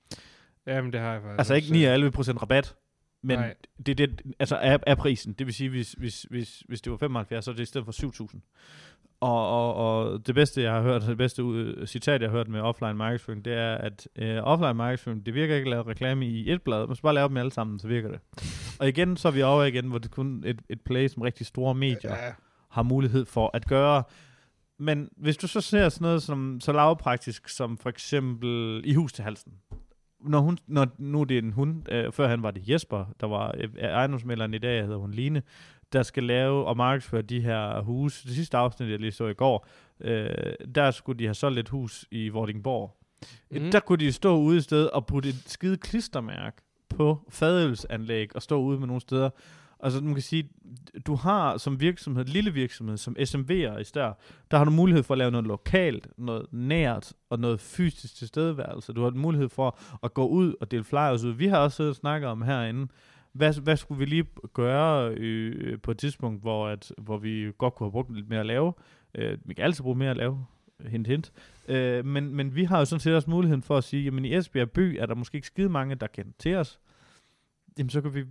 [0.68, 2.76] Jamen, det har jeg faktisk Altså ikke også, 9 øh, og 11 procent rabat,
[3.24, 3.56] men Nej.
[3.86, 5.34] det er det, altså er, er prisen.
[5.34, 7.86] Det vil sige, hvis, hvis, hvis, hvis det var 75, så er det i stedet
[7.86, 8.40] for 7.000.
[9.20, 12.48] Og, og, og det bedste, jeg har hørt, det bedste uh, citat, jeg har hørt
[12.48, 16.28] med offline markedsføring, det er, at uh, offline markedsføring, det virker ikke at lave reklame
[16.28, 18.20] i et blad, man skal bare lave dem alle sammen, så virker det.
[18.80, 21.46] Og igen, så er vi over igen, hvor det kun et, et play, som rigtig
[21.46, 22.32] store medier Ja,
[22.72, 24.04] har mulighed for at gøre.
[24.82, 29.14] Men hvis du så ser sådan noget som så lavpraktisk som for eksempel i hus
[29.14, 29.54] til halsen.
[30.20, 33.28] Når hun, når, nu er det en hun, øh, før han var det Jesper, der
[33.28, 35.42] var øh, ejendomsmælderen i dag, hedder hun Line.
[35.94, 38.28] der skal lave og markedsføre de her huse.
[38.28, 39.68] Det sidste afsnit, jeg lige så i går,
[40.00, 42.98] øh, der skulle de have solgt et hus i Vordingborg.
[43.52, 43.72] Mm.
[43.72, 48.42] Der kunne de stå ude i sted og putte et skide klistermærke på fadølsanlæg og
[48.42, 49.30] stå ude med nogle steder.
[49.84, 50.50] Altså, man kan sige,
[51.08, 54.14] du har som virksomhed, lille virksomhed, som SMV'er i der,
[54.52, 58.94] der har du mulighed for at lave noget lokalt, noget nært og noget fysisk tilstedeværelse.
[58.94, 61.32] Du har mulighed for at gå ud og dele flyers ud.
[61.32, 62.88] Vi har også siddet og snakket om herinde,
[63.32, 67.76] hvad, hvad skulle vi lige gøre øh, på et tidspunkt, hvor, at, hvor vi godt
[67.76, 68.74] kunne have brugt lidt mere at lave.
[69.16, 70.46] Øh, vi kan altid bruge mere at lave,
[70.88, 71.32] hint hint.
[71.68, 74.36] Øh, men, men vi har jo sådan set også muligheden for at sige, jamen i
[74.36, 76.80] Esbjerg by er der måske ikke skide mange, der kender til os.
[77.78, 78.24] Jamen så kan vi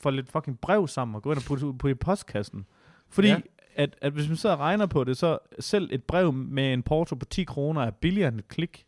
[0.00, 2.66] få lidt fucking brev sammen og gå ind og putte, putte i postkassen.
[3.08, 3.40] Fordi Ja.
[3.74, 7.14] at, at hvis man så regner på det, så selv et brev med en porto
[7.14, 8.86] på 10 kroner er billigere end et klik.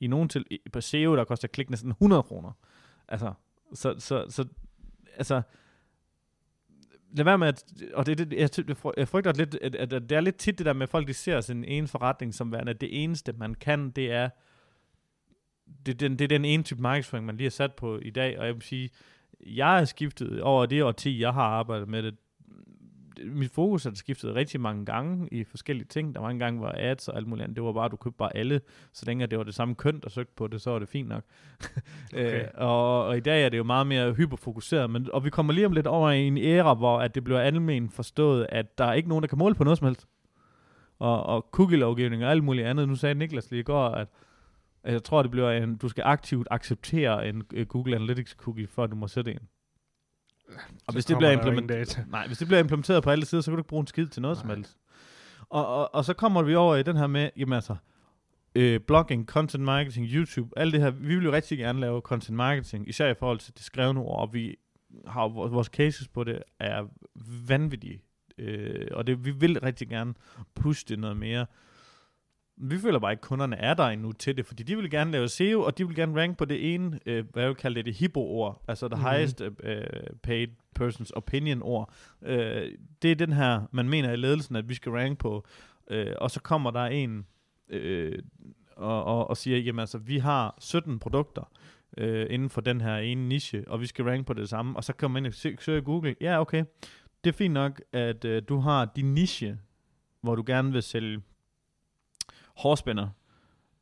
[0.00, 2.52] I nogen til, på SEO, der koster klik næsten 100 kroner.
[3.08, 3.32] Altså,
[3.74, 4.44] så, så, så
[5.16, 5.42] altså,
[7.16, 9.74] lad være med at, og det, er det jeg, jeg fry- jeg frygter lidt, at,
[9.74, 11.88] at, at det er lidt tit det der med, at folk de ser sin ene
[11.88, 14.28] forretning som værende, at det eneste, man kan, det er,
[15.86, 18.38] det, den, det er den ene type markedsføring, man lige har sat på i dag,
[18.38, 18.90] og jeg vil sige,
[19.46, 22.14] jeg er skiftet over det årti, jeg har arbejdet med det,
[23.24, 26.14] mit fokus er skiftet rigtig mange gange i forskellige ting.
[26.14, 27.96] Der var en gang, hvor ads og alt muligt andet, det var bare, at du
[27.96, 28.60] købte bare alle,
[28.92, 31.08] så længe det var det samme køn, der søgte på det, så var det fint
[31.08, 31.24] nok.
[32.12, 32.42] Okay.
[32.42, 35.52] øh, og, og i dag er det jo meget mere hyperfokuseret, men, og vi kommer
[35.52, 38.84] lige om lidt over i en æra, hvor at det bliver almen forstået, at der
[38.84, 40.06] er ikke nogen, der kan måle på noget som helst.
[40.98, 42.88] Og, og cookie-lovgivning og alt muligt andet.
[42.88, 44.08] Nu sagde Niklas lige i går, at
[44.84, 48.90] jeg tror, det bliver en, du skal aktivt acceptere en uh, Google Analytics cookie, at
[48.90, 49.48] du må sætte en.
[50.86, 53.56] Og hvis det bliver implementeret, nej, hvis det bliver implementeret på alle sider, så kan
[53.56, 54.56] du ikke bruge en skid til noget som Nej.
[54.56, 54.78] helst.
[55.48, 57.76] Og, og, og så kommer vi over i den her med, jamen altså,
[58.54, 60.90] øh, blogging, content marketing, YouTube, alt det her.
[60.90, 64.20] Vi vil jo rigtig gerne lave content marketing, især i forhold til det skrevne ord,
[64.20, 64.56] og vi
[65.06, 66.84] har vores cases på det er
[67.48, 68.02] vanvittige.
[68.38, 70.14] Øh, og det, vi vil rigtig gerne
[70.54, 71.46] pushe det noget mere.
[72.60, 75.10] Vi føler bare ikke, at kunderne er der endnu til det, fordi de vil gerne
[75.10, 77.74] lave SEO, og de vil gerne rank på det ene, øh, hvad jeg vil kalde
[77.74, 79.00] det, det hippo-ord, altså the Mhm.
[79.04, 79.14] mm-hmm.
[79.14, 79.84] highest øh,
[80.22, 80.48] paid
[80.80, 81.92] person's opinion-ord.
[82.22, 85.46] Øh, det er den her, man mener i ledelsen, at vi skal rank på,
[85.90, 87.26] øh, og så kommer der en
[87.68, 88.18] øh,
[88.76, 91.50] og, og, og siger, jamen altså, vi har 17 produkter
[91.98, 94.84] øh, inden for den her ene niche, og vi skal rank på det samme, og
[94.84, 96.64] så kommer man ind og sø- søger i Google, ja okay,
[97.24, 99.58] det er fint nok, at øh, du har din niche,
[100.22, 101.20] hvor du gerne vil sælge
[102.58, 103.08] hårspænder.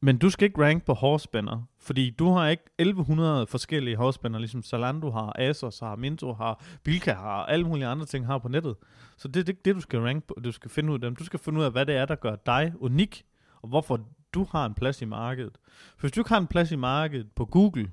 [0.01, 4.63] Men du skal ikke rank på hårspænder, fordi du har ikke 1100 forskellige hårspænder, ligesom
[4.63, 8.77] Zalando har, Asos har, Minto har, Bilka har, alle mulige andre ting har på nettet.
[9.17, 11.17] Så det er ikke det, du skal rank på, du skal finde ud af dem.
[11.17, 13.25] Du skal finde ud af, hvad det er, der gør dig unik,
[13.63, 14.01] og hvorfor
[14.35, 15.59] du har en plads i markedet.
[15.97, 17.93] For hvis du ikke har en plads i markedet på Google,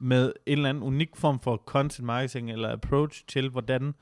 [0.00, 3.94] med en eller anden unik form for content marketing eller approach til, hvordan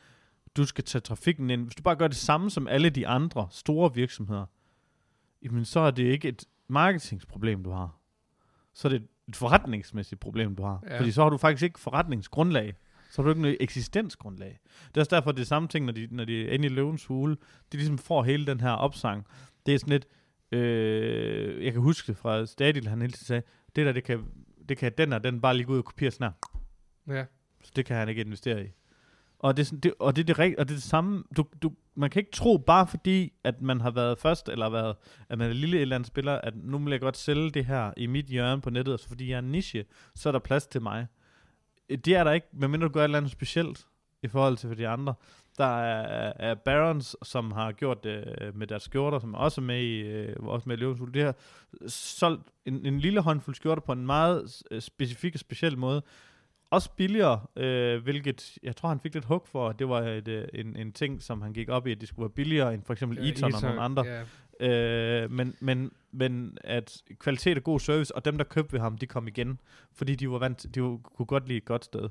[0.57, 1.63] du skal tage trafikken ind.
[1.63, 4.47] Hvis du bare gør det samme som alle de andre store virksomheder,
[5.45, 7.99] jamen så er det ikke et marketingsproblem, du har.
[8.75, 10.85] Så er det et forretningsmæssigt problem, du har.
[10.91, 10.99] Ja.
[10.99, 12.75] Fordi så har du faktisk ikke forretningsgrundlag.
[13.11, 14.61] Så har du ikke noget eksistensgrundlag.
[14.89, 16.69] Det er også derfor, det er samme ting, når de, når de er inde i
[16.69, 17.37] løvens hule.
[17.73, 19.27] De ligesom får hele den her opsang.
[19.67, 20.07] Det er sådan lidt,
[20.53, 23.43] øh, jeg kan huske det fra Stadil, han hele tiden sagde,
[23.77, 24.25] det der, det kan,
[24.69, 26.33] det kan den og den bare lige gå ud og kopiere sådan
[27.09, 27.15] her.
[27.15, 27.25] Ja.
[27.63, 28.69] Så det kan han ikke investere i.
[29.43, 31.25] Og det, er sådan- det, og det, er det, rigt- og det er det samme.
[31.37, 34.97] Du, du, man kan ikke tro, bare fordi, at man har været først, eller været,
[35.29, 37.65] at man er lille et eller andet spiller, at nu vil jeg godt sælge det
[37.65, 39.85] her i mit hjørne på nettet, altså fordi jeg er en niche,
[40.15, 41.07] så er der plads til mig.
[41.89, 43.87] Øh, det er der ikke, medmindre du gør et eller andet specielt
[44.23, 45.15] i forhold til for de andre.
[45.59, 49.61] Der er, er Barons, som har gjort det øh, med deres skjorter, som er også
[49.61, 51.35] med i, øh, også med i Løvens Det har
[51.89, 56.03] solgt en, en lille håndfuld skjorter på en meget øh, specifik og speciel måde.
[56.73, 59.73] Også billigere, øh, hvilket jeg tror, han fik lidt hug for.
[59.73, 62.25] Det var et, øh, en, en ting, som han gik op i, at det skulle
[62.25, 64.05] være billigere end for eksempel ja, Eton og nogle andre.
[64.61, 65.23] Ja.
[65.23, 68.99] Øh, men, men, men at kvalitet og god service, og dem, der købte ved ham,
[68.99, 69.61] de kom igen,
[69.93, 72.09] fordi de var vant, de var, kunne godt lide et godt sted.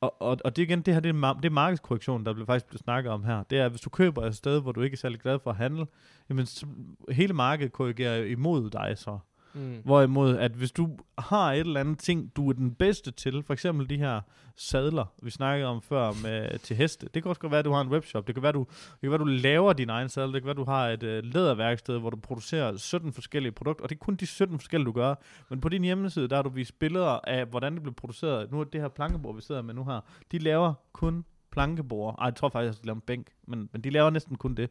[0.00, 2.66] Og, og, og det igen, det her, det er, det er markedskorrektion, der blev faktisk
[2.66, 3.42] blevet snakket om her.
[3.42, 5.50] Det er, at hvis du køber et sted, hvor du ikke er særlig glad for
[5.50, 5.86] at handle,
[6.28, 6.66] jamen så,
[7.08, 9.18] hele markedet korrigerer imod dig så.
[9.54, 9.76] Mm.
[9.84, 13.52] Hvorimod, at hvis du har et eller andet ting, du er den bedste til, for
[13.52, 14.20] eksempel de her
[14.56, 17.08] sadler, vi snakkede om før med, til heste.
[17.14, 18.26] Det kan også godt være, at du har en webshop.
[18.26, 20.32] Det kan være, at du, det kan være, at du laver din egen sadel.
[20.32, 23.82] Det kan være, at du har et øh, læderværksted, hvor du producerer 17 forskellige produkter.
[23.82, 25.14] Og det er kun de 17 forskellige, du gør.
[25.48, 28.52] Men på din hjemmeside, der har du vist billeder af, hvordan det bliver produceret.
[28.52, 30.00] Nu er det her plankebord, vi sidder med nu her.
[30.32, 32.14] De laver kun plankebord.
[32.18, 33.26] Ej, jeg tror faktisk, at de laver en bænk.
[33.46, 34.70] Men, men de laver næsten kun det.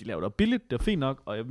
[0.00, 1.22] De laver det billigt, det er fint nok.
[1.24, 1.44] Og jeg,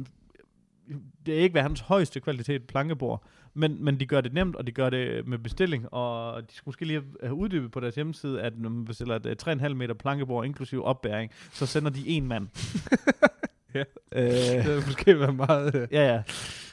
[1.26, 3.24] det er ikke verdens højeste kvalitet plankebord,
[3.54, 6.72] men, men de gør det nemt, og de gør det med bestilling, og de skulle
[6.72, 9.94] måske lige have uddybet på deres hjemmeside, at når man bestiller et øh, 3,5 meter
[9.94, 12.48] plankebord, inklusive opbæring, så sender de en mand.
[13.76, 13.84] Ja.
[14.12, 14.24] Øh,
[14.56, 15.76] Det havde måske været meget...
[15.76, 16.24] Øh, Ja, ja.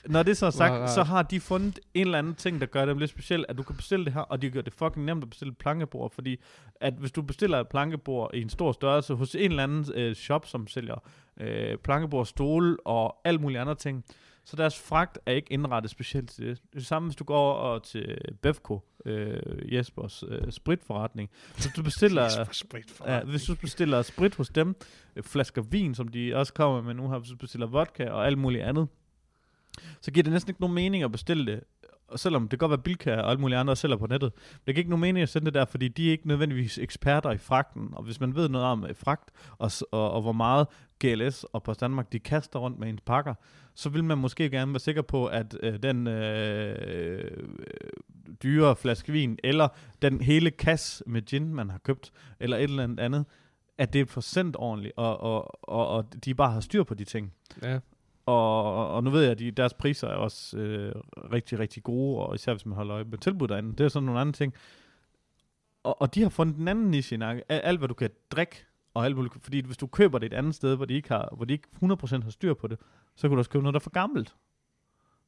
[0.07, 2.85] Når det så er sagt, så har de fundet en eller anden ting, der gør
[2.85, 5.23] det lidt specielt, at du kan bestille det her, og de gør det fucking nemt
[5.23, 6.37] at bestille plankebord, fordi
[6.81, 10.15] at hvis du bestiller et plankebord i en stor størrelse hos en eller anden øh,
[10.15, 10.97] shop, som sælger
[11.41, 14.05] øh, plankebord, stole og alt muligt andre ting,
[14.45, 16.63] så deres fragt er ikke indrettet specielt til det.
[16.75, 21.31] Det samme, hvis du går over til Bevco, øh, Jespers øh, spritforretning.
[21.55, 22.29] Hvis du bestiller...
[23.07, 24.77] Ja, hvis du bestiller sprit hos dem,
[25.17, 28.27] øh, flasker vin, som de også kommer med nu her, hvis du bestiller vodka og
[28.27, 28.89] alt muligt andet,
[30.01, 31.65] så giver det næsten ikke nogen mening at bestille det.
[32.13, 34.33] Og selvom det kan godt være Bilka og alle mulige andre sælger på nettet.
[34.35, 36.79] Men det giver ikke nogen mening at sende det der, fordi de er ikke nødvendigvis
[36.79, 37.89] eksperter i fragten.
[37.93, 40.67] Og hvis man ved noget om øh, fragt, og, og, og hvor meget
[41.05, 43.35] GLS og Post Danmark, de kaster rundt med ens pakker,
[43.75, 47.31] så vil man måske gerne være sikker på, at øh, den øh, øh
[48.43, 49.69] dyre flaske vin, eller
[50.03, 53.25] den hele kasse med gin, man har købt, eller et eller andet andet,
[53.79, 57.05] at det er forsendt ordentligt, og, og, og, og de bare har styr på de
[57.05, 57.33] ting.
[57.63, 57.79] Ja.
[58.27, 60.95] Og, og, nu ved jeg, at de, deres priser er også øh,
[61.33, 63.77] rigtig, rigtig gode, og især hvis man holder øje med tilbud derinde.
[63.77, 64.55] Det er sådan nogle andre ting.
[65.83, 67.43] Og, og de har fundet en anden niche i nakke.
[67.53, 68.65] Alt, hvad du kan drikke,
[68.95, 71.29] og alt, kan- fordi hvis du køber det et andet sted, hvor de ikke, har,
[71.37, 72.79] hvor de ikke 100% har styr på det,
[73.17, 74.35] så kan du også købe noget, der er for gammelt.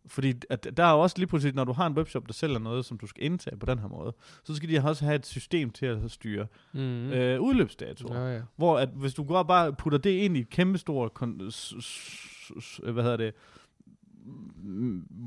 [0.06, 2.58] Fordi at der er jo også lige pludselig, når du har en webshop, der sælger
[2.58, 4.12] noget, som du skal indtage på den her måde,
[4.44, 6.80] så skal de også have et system til at styre Mm.
[7.12, 8.18] øh, udløbsdatoer.
[8.28, 8.42] Ja, ja.
[8.56, 11.50] Hvor at hvis du går og bare putter det ind i et kæmpestort kon-
[12.92, 13.34] hvad hedder det,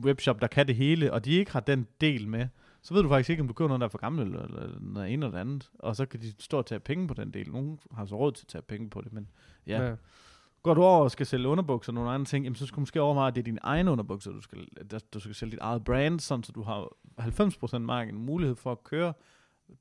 [0.03, 2.47] webshop, der kan det hele, og de ikke har den del med,
[2.81, 4.79] så ved du faktisk ikke, om du køber noget, der er for gammelt, eller, eller
[4.79, 5.71] noget ene eller andet.
[5.79, 7.51] Og så kan de stå og tage penge på den del.
[7.51, 9.27] Nogle har så råd til at tage penge på det, men
[9.67, 9.81] ja.
[9.81, 9.87] ja.
[9.87, 9.95] ja.
[10.63, 12.79] Går du over og skal sælge underbukser og nogle andre ting, jamen, så skal du
[12.79, 15.59] måske overveje, at det er dine egne underbukser, du skal, der, du skal sælge dit
[15.59, 16.87] eget brand, sådan, så du har
[17.19, 19.13] 90% marken mulighed for at køre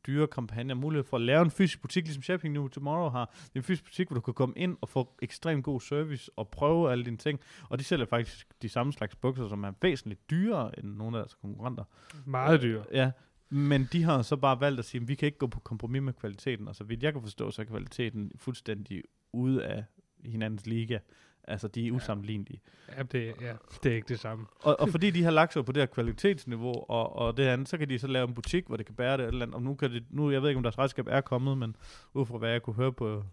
[0.07, 3.25] dyre kampagner, mulighed for at lave en fysisk butik, ligesom Shopping New Tomorrow har.
[3.25, 6.31] Det er en fysisk butik, hvor du kan komme ind og få ekstremt god service
[6.37, 7.41] og prøve alle dine ting.
[7.69, 11.23] Og de sælger faktisk de samme slags bukser, som er væsentligt dyrere end nogle af
[11.25, 11.85] deres konkurrenter.
[12.25, 12.83] Meget dyr.
[12.93, 13.11] Ja,
[13.49, 16.03] men de har så bare valgt at sige, at vi kan ikke gå på kompromis
[16.03, 16.69] med kvaliteten.
[16.69, 19.85] Og så vidt jeg kan forstå, så er kvaliteten fuldstændig ude af
[20.25, 20.99] hinandens liga.
[21.47, 22.61] Altså, de er usammenlignelige.
[22.97, 24.47] Ja, det, ja, det er ikke det samme.
[24.63, 27.69] Og, og fordi de har lagt sig på det her kvalitetsniveau, og, og det andet,
[27.69, 29.55] så kan de så lave en butik, hvor det kan bære det, eller andet.
[29.55, 31.77] og nu kan det, nu, jeg ved ikke, om deres regnskab er kommet, men
[32.15, 33.25] ud fra hvad jeg kunne høre på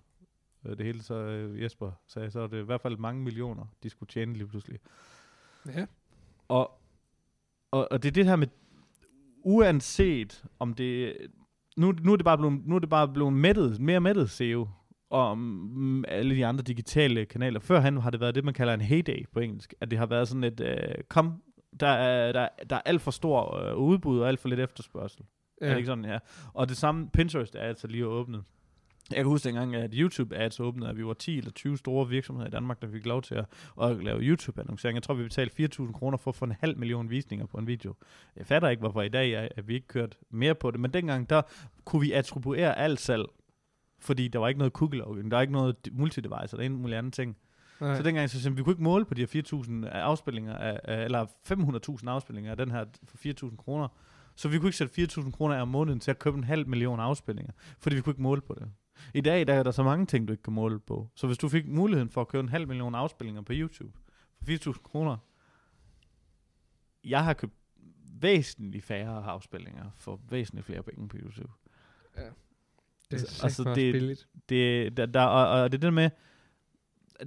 [0.66, 3.66] øh, det hele, så øh, Jesper sagde, så er det i hvert fald mange millioner,
[3.84, 4.80] de skulle tjene lige pludselig.
[5.66, 5.86] Ja.
[6.48, 6.80] Og,
[7.72, 8.48] og, og det er det her med,
[9.44, 11.18] uanset om det,
[11.78, 14.68] nu, nu er det bare blevet, nu er det bare blevet mættet, mere mættet SEO,
[15.14, 17.60] om alle de andre digitale kanaler.
[17.60, 19.74] Førhen har det været det, man kalder en heyday på engelsk.
[19.82, 21.42] At det har været sådan et, øh, kom,
[21.80, 25.22] der er, der, der er alt for stor øh, udbud og alt for lidt efterspørgsel.
[25.62, 25.66] Ja.
[25.66, 26.18] Er det ikke sådan, ja?
[26.54, 28.44] Og det samme, Pinterest er altså lige åbnet.
[29.10, 32.10] Jeg kan huske dengang, at YouTube Ads åbnede, at vi var 10 eller 20 store
[32.10, 33.46] virksomheder i Danmark, der fik lov til at,
[33.82, 34.96] at lave YouTube-annoncering.
[34.96, 37.68] Jeg tror, vi betalte 4.000 kroner for at få en halv million visninger på en
[37.68, 37.94] video.
[38.36, 41.30] Jeg fatter ikke, hvorfor i dag at vi ikke kørt mere på det, men dengang,
[41.30, 41.42] der
[41.86, 43.26] kunne vi attribuere alt salg,
[44.04, 47.12] fordi der var ikke noget cookie-logging, der var ikke noget multidevice, eller en mulig anden
[47.12, 47.38] ting.
[47.82, 47.98] Nej.
[47.98, 49.44] Så dengang, så simpelthen, vi kunne ikke måle på de her
[49.86, 51.26] 4.000 afspillinger, af, eller
[52.02, 53.18] 500.000 afspillinger af den her for
[53.50, 53.88] 4.000 kroner.
[54.36, 57.00] Så vi kunne ikke sætte 4.000 kroner af måneden til at købe en halv million
[57.00, 58.72] afspillinger, fordi vi kunne ikke måle på det.
[59.14, 61.10] I dag der er der så mange ting, du ikke kan måle på.
[61.16, 63.98] Så hvis du fik muligheden for at købe en halv million afspillinger på YouTube
[64.38, 65.18] for 4.000 kroner,
[67.04, 67.54] jeg har købt
[68.22, 71.52] væsentligt færre afspillinger for væsentligt flere penge på YouTube.
[73.14, 74.28] Det er altså, altså, det- det, billigt.
[74.50, 76.10] det, der, der, og, og det er det med,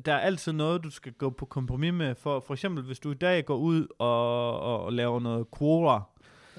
[0.06, 2.14] der er altid noget, du skal gå på kompromis med.
[2.14, 6.02] For, for eksempel, hvis du i dag går ud og, og, og laver noget quora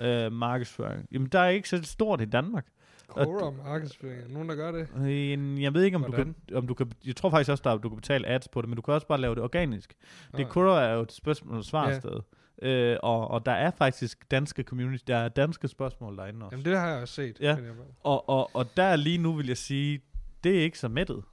[0.01, 2.65] øh, markedsføring, jamen der er ikke så stort i Danmark.
[3.13, 4.21] Quora markedsføring.
[4.21, 4.87] Er Nogen, der gør det?
[4.97, 6.35] Øh, Jeg ved ikke, om du, Hvordan?
[6.47, 6.91] kan, om du kan...
[7.05, 9.07] Jeg tror faktisk også, der, du kan betale ads på det, men du kan også
[9.07, 9.93] bare lave det organisk.
[10.37, 10.51] Det Ah.
[10.51, 11.99] Quora er jo et spørgsmål og svar Ja.
[11.99, 12.19] sted.
[12.61, 16.55] Øh, og, og der er faktisk danske community, der er danske spørgsmål derinde også.
[16.55, 17.39] Jamen, det har jeg også set.
[17.39, 17.57] Ja.
[18.03, 20.01] Og, og, og der lige nu vil jeg sige,
[20.43, 21.23] det er ikke så mættet.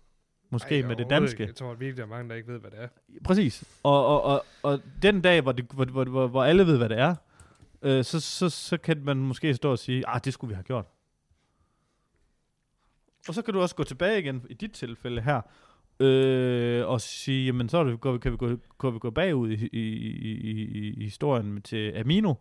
[0.51, 1.43] Måske Ej, med det danske.
[1.43, 1.51] ikke.
[1.51, 2.89] Jeg tror virkelig, der er mange, der ikke ved, hvad det er.
[3.25, 3.64] Præcis.
[3.83, 6.89] Og, og, og, og den dag, hvor, det, hvor, hvor, hvor, hvor alle ved, hvad
[6.89, 7.14] det er,
[7.83, 10.64] øh, så, så, så kan man måske stå og sige, ah, det skulle vi have
[10.64, 10.85] gjort.
[13.29, 15.41] Og så kan du også gå tilbage igen, i dit tilfælde her,
[16.01, 18.49] øh, og sige, jamen så det, går vi, kan, vi gå,
[18.80, 22.34] kan vi gå bagud i, i, i, i, i historien til Amino,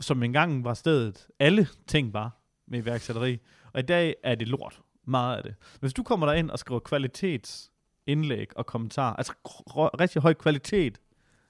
[0.00, 3.38] som engang var stedet, alle ting var med iværksætteri.
[3.72, 5.54] Og i dag er det lort, meget af det.
[5.80, 9.32] Hvis du kommer derind og skriver kvalitetsindlæg og kommentarer, altså
[10.00, 11.00] rigtig høj kvalitet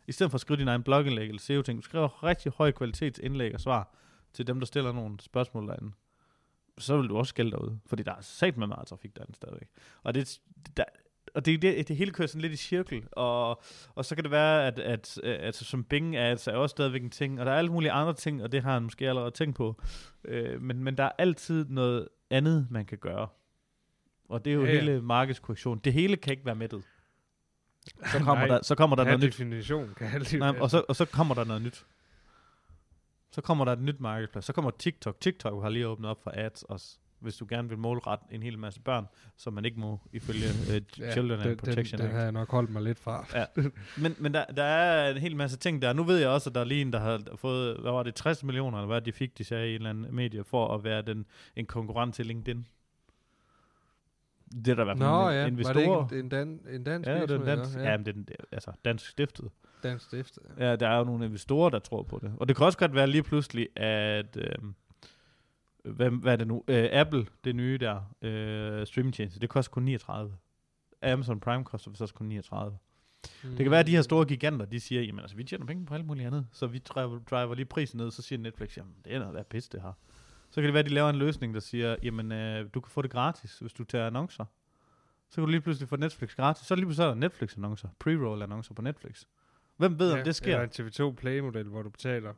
[0.06, 3.54] I stedet for at skrive din egen blogindlæg eller SEO-ting, du skriver rigtig høj kvalitetsindlæg
[3.54, 3.94] og svar
[4.32, 5.92] til dem, der stiller nogle spørgsmål derinde.
[6.78, 9.68] Så vil du også skælde derude, fordi der er sat med meget trafik derinde stadigvæk.
[10.02, 10.40] Og det,
[10.76, 10.84] der,
[11.34, 13.62] og det, det, det hele kører sådan lidt i cirkel, og,
[13.94, 17.02] og så kan det være, at, at, at, at som Bing ads er også stadigvæk
[17.02, 19.30] en ting, og der er alle mulige andre ting, og det har han måske allerede
[19.30, 19.82] tænkt på.
[20.24, 23.28] Øh, men, men der er altid noget andet, man kan gøre.
[24.28, 25.78] Og det er jo Ja, ja, hele markedskorrektion.
[25.78, 26.82] Det hele kan ikke være mættet.
[28.12, 29.26] Så kommer Nej, der, så kommer der noget nyt.
[29.26, 31.86] definition kan altid Nej, og, så, og så kommer der noget nyt.
[33.32, 34.44] Så kommer der et nyt markedsplads.
[34.44, 35.20] Så kommer TikTok.
[35.20, 36.98] TikTok har lige åbnet op for ads også.
[37.20, 39.06] Hvis du gerne vil målrette en hel masse børn,
[39.36, 42.16] som man ikke må ifølge uh, Ja, Children and den, Protection den, den Act.
[42.16, 43.26] har jeg nok holdt mig lidt fra.
[43.34, 43.44] Ja.
[43.98, 45.92] Men, men der, der er en hel masse ting der.
[45.92, 48.14] Nu ved jeg også, at der er lige en, der har fået, hvad var det,
[48.14, 50.84] 60 millioner, eller hvad de fik, de sagde i en eller anden medie, for at
[50.84, 52.66] være den, en konkurrent til LinkedIn.
[54.64, 55.88] Det er der i hvert fald Nå en- ja, investorer.
[55.88, 57.56] var det ikke en, dan, en dansk ja, det er virksomhed?
[57.56, 57.90] dansk, eller?
[57.90, 57.96] ja.
[57.96, 59.48] men det er den, altså dansk stiftet.
[59.82, 60.42] dansk stiftet.
[60.58, 62.32] Ja, der er jo nogle investorer, der tror på det.
[62.36, 64.36] Og det kan også godt være lige pludselig, at...
[64.36, 64.54] Øh,
[65.84, 66.64] hvad, hvad er det nu?
[66.68, 70.36] Øh, Apple, det nye der, øh, streamingtjeneste, det koster kun 39.
[71.02, 72.78] Amazon Prime koster også kun 39.
[73.44, 73.50] Mm.
[73.50, 75.86] Det kan være, at de her store giganter, de siger, jamen altså, vi tjener penge
[75.86, 78.94] på alt muligt andet, så vi driver, driver lige prisen ned, så siger Netflix, jamen
[79.04, 79.92] det er noget værd pis, det her.
[80.50, 82.90] Så kan det være, at de laver en løsning, der siger, jamen øh, du kan
[82.90, 84.44] få det gratis, hvis du tager annoncer.
[85.30, 86.66] Så kan du lige pludselig få Netflix gratis.
[86.66, 89.24] Så lige pludselig er der Netflix-annoncer, pre-roll annoncer på Netflix.
[89.76, 90.60] Hvem ved, om det sker?
[90.60, 92.32] Eller en TV2 Play-model, hvor du betaler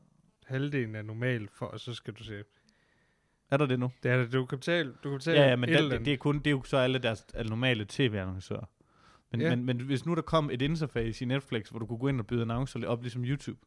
[0.47, 2.43] halvdelen af normalt for, og så skal du se.
[3.53, 3.90] Er der det nu?
[4.03, 6.05] Det er det, du kan betale, du kan betale Ja, ja men et det, det,
[6.05, 8.64] det, er kun, det er jo så alle deres alle normale tv-annoncører.
[9.30, 9.57] Men, Ja.
[9.57, 12.20] men, men hvis nu der kom et interface i Netflix, hvor du kunne gå ind
[12.20, 13.59] og byde annoncer op ligesom YouTube.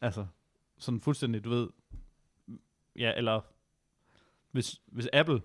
[0.00, 0.26] Altså,
[0.78, 1.68] sådan fuldstændig, du ved.
[2.96, 3.40] Ja, eller
[4.52, 5.40] hvis, hvis Apple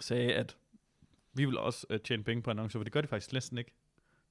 [0.00, 0.56] sagde, at
[1.34, 3.74] vi vil også uh, tjene penge på annoncer, for det gør de faktisk næsten ikke.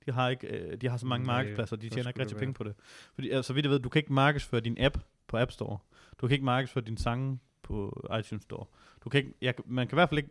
[0.05, 2.37] De har, ikke, uh, de har så mange Nej, markedspladser, de så tjener ikke rigtig
[2.37, 2.75] penge på det.
[3.13, 5.77] Fordi, altså, vidt jeg ved, du kan ikke markedsføre din app på App Store.
[6.21, 8.65] Du kan ikke markedsføre din sange på iTunes Store.
[9.03, 10.29] Du kan ikke, jeg, man kan i hvert fald ikke,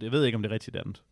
[0.00, 1.02] jeg ved ikke, om det er rigtigt andet,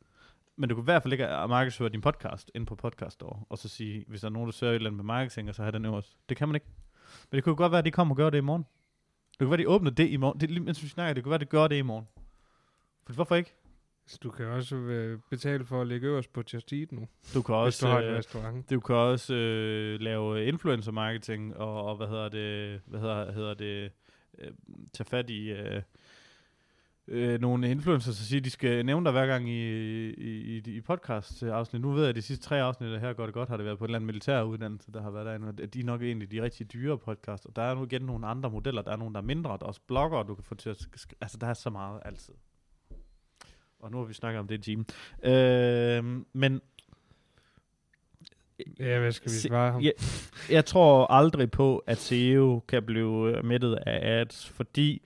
[0.56, 3.58] men du kan i hvert fald ikke markedsføre din podcast ind på Podcast Store, og
[3.58, 5.62] så sige, hvis der er nogen, der søger et eller andet med marketing, og så
[5.62, 6.16] have den øverst.
[6.28, 6.66] Det kan man ikke.
[7.30, 8.66] Men det kunne godt være, at de kommer og gør det i morgen.
[9.30, 10.40] Det kunne være, at de åbner det i morgen.
[10.40, 12.06] Det, mens vi snakker, det kunne være, at de gør det i morgen.
[13.06, 13.54] For hvorfor ikke?
[14.06, 17.42] Så du kan også øh, betale for at ligge øverst på Just Eat nu, Du
[17.42, 18.70] kan også, du har øh, restaurant.
[18.70, 23.54] du kan også øh, lave influencer marketing og, og hvad hedder det, hvad hedder, hedder
[23.54, 23.92] det,
[24.38, 24.50] øh,
[24.92, 25.82] tage fat i øh,
[27.08, 29.62] øh, nogle influencers og sige, at de skal nævne dig hver gang i,
[30.08, 31.82] i, i, i podcast afsnit.
[31.82, 33.78] Nu ved jeg, at de sidste tre afsnit her går det godt, har det været
[33.78, 36.30] på en eller anden militær uddannelse, der har været derinde, og de er nok egentlig
[36.30, 39.14] de rigtig dyre podcast, og der er nu igen nogle andre modeller, der er nogle,
[39.14, 40.86] der er mindre, der er også blogger, du kan få til at,
[41.20, 42.34] altså der er så meget altid.
[43.80, 44.86] Og nu har vi snakket om det i timen.
[45.22, 46.60] Øh, men
[48.80, 49.80] Ja, hvad skal vi svare ham?
[49.80, 49.90] Ja,
[50.50, 55.02] jeg tror aldrig på, at SEO kan blive øh, mættet af ads, fordi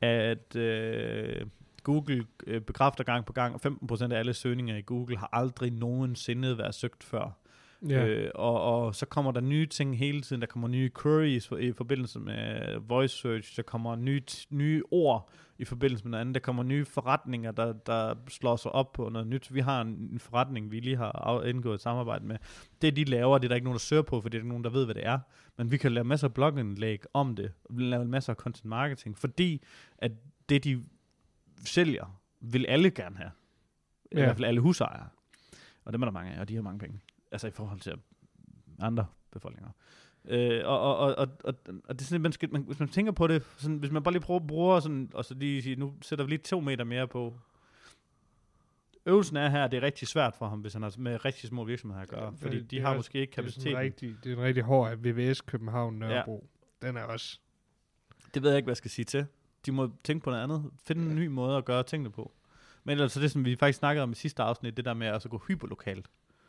[0.00, 1.46] at øh,
[1.82, 3.60] Google øh, bekræfter gang på gang, og
[3.92, 7.39] 15% af alle søgninger i Google har aldrig nogensinde været søgt før.
[7.88, 8.06] Ja.
[8.06, 10.40] Øh, og, og så kommer der nye ting hele tiden.
[10.42, 13.56] Der kommer nye queries for, i forbindelse med voice search.
[13.56, 16.34] Der kommer nye, nye ord i forbindelse med noget andet.
[16.34, 19.54] Der kommer nye forretninger, der, der slår sig op på noget nyt.
[19.54, 22.36] Vi har en, en forretning, vi lige har indgået et samarbejde med.
[22.82, 24.48] Det de laver, det er der ikke nogen, der søger på, for det er der
[24.48, 25.18] nogen, der ved, hvad det er.
[25.58, 27.52] Men vi kan lave masser af blogindlæg om det.
[27.70, 29.62] Vi lave masser af content marketing, fordi
[29.98, 30.12] at
[30.48, 30.84] det, de
[31.64, 33.30] sælger, vil alle gerne have.
[34.12, 34.24] I Ja.
[34.24, 35.08] hvert fald alle husejere.
[35.84, 37.00] Og dem er der mange af, og de har mange penge.
[37.32, 37.94] Altså i forhold til
[38.78, 39.70] andre befolkninger.
[40.24, 41.54] Øh, og, og, og, og, og,
[41.84, 44.02] og det er sådan, man skal, man, hvis man tænker på det, sådan, hvis man
[44.02, 46.84] bare lige prøver, bruger sådan, og så lige sige, nu sætter vi lige to meter
[46.84, 47.34] mere på.
[49.06, 51.48] Øvelsen er her, at det er rigtig svært for ham, hvis han har med rigtig
[51.48, 53.38] små virksomheder at gøre, Ja, fordi det- de det er har også- måske ikke Det
[53.38, 53.78] er, kapaciteten.
[53.78, 56.48] rigtig, det er en rigtig hård VVS København Nørrebro.
[56.82, 56.86] Ja.
[56.88, 57.38] Den er også...
[58.34, 59.26] Det ved jeg ikke, hvad jeg skal sige til.
[59.66, 60.70] De må tænke på noget andet.
[60.84, 62.32] Finde en ny måde at gøre tingene på.
[62.84, 64.94] Men ellers så er det, som vi faktisk snakkede om i sidste afsnit, det der
[64.94, 66.06] med at altså gå hyperlokalt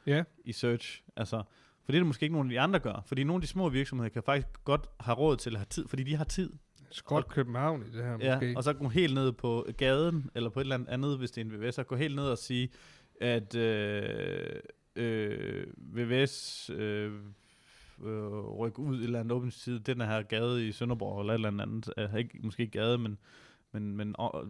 [0.08, 1.04] Ja, i search.
[1.16, 1.38] Altså,
[1.86, 3.04] for det er det måske ikke nogen af de andre gør.
[3.06, 5.88] Fordi nogle af de små virksomheder kan faktisk godt have råd til at have tid,
[5.88, 6.54] fordi de har tid.
[6.91, 8.54] skråt København i det her Ja, måske.
[8.58, 11.45] og så gå helt ned på gaden, eller på et eller andet hvis det er
[11.45, 12.70] en VVS, og gå helt ned og sige,
[13.22, 14.60] at øh,
[14.95, 17.14] øh, VVS øh,
[18.04, 21.38] øh, rykke ud i et eller andet åbningstid, den her gade i Sønderborg, eller et
[21.38, 23.18] eller andet, øh, ikke, måske ikke gade, men,
[23.72, 24.47] men, men øh,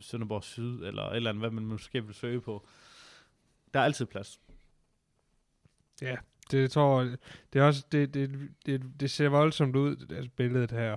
[0.00, 2.66] Sønderborg Syd, eller et eller andet, hvad man måske vil søge på.
[3.74, 4.40] Der er altid plads.
[6.02, 6.16] Ja,
[6.50, 7.00] det jeg tror
[7.52, 10.96] det er også det, det, det, det ser voldsomt ud altså billedet her.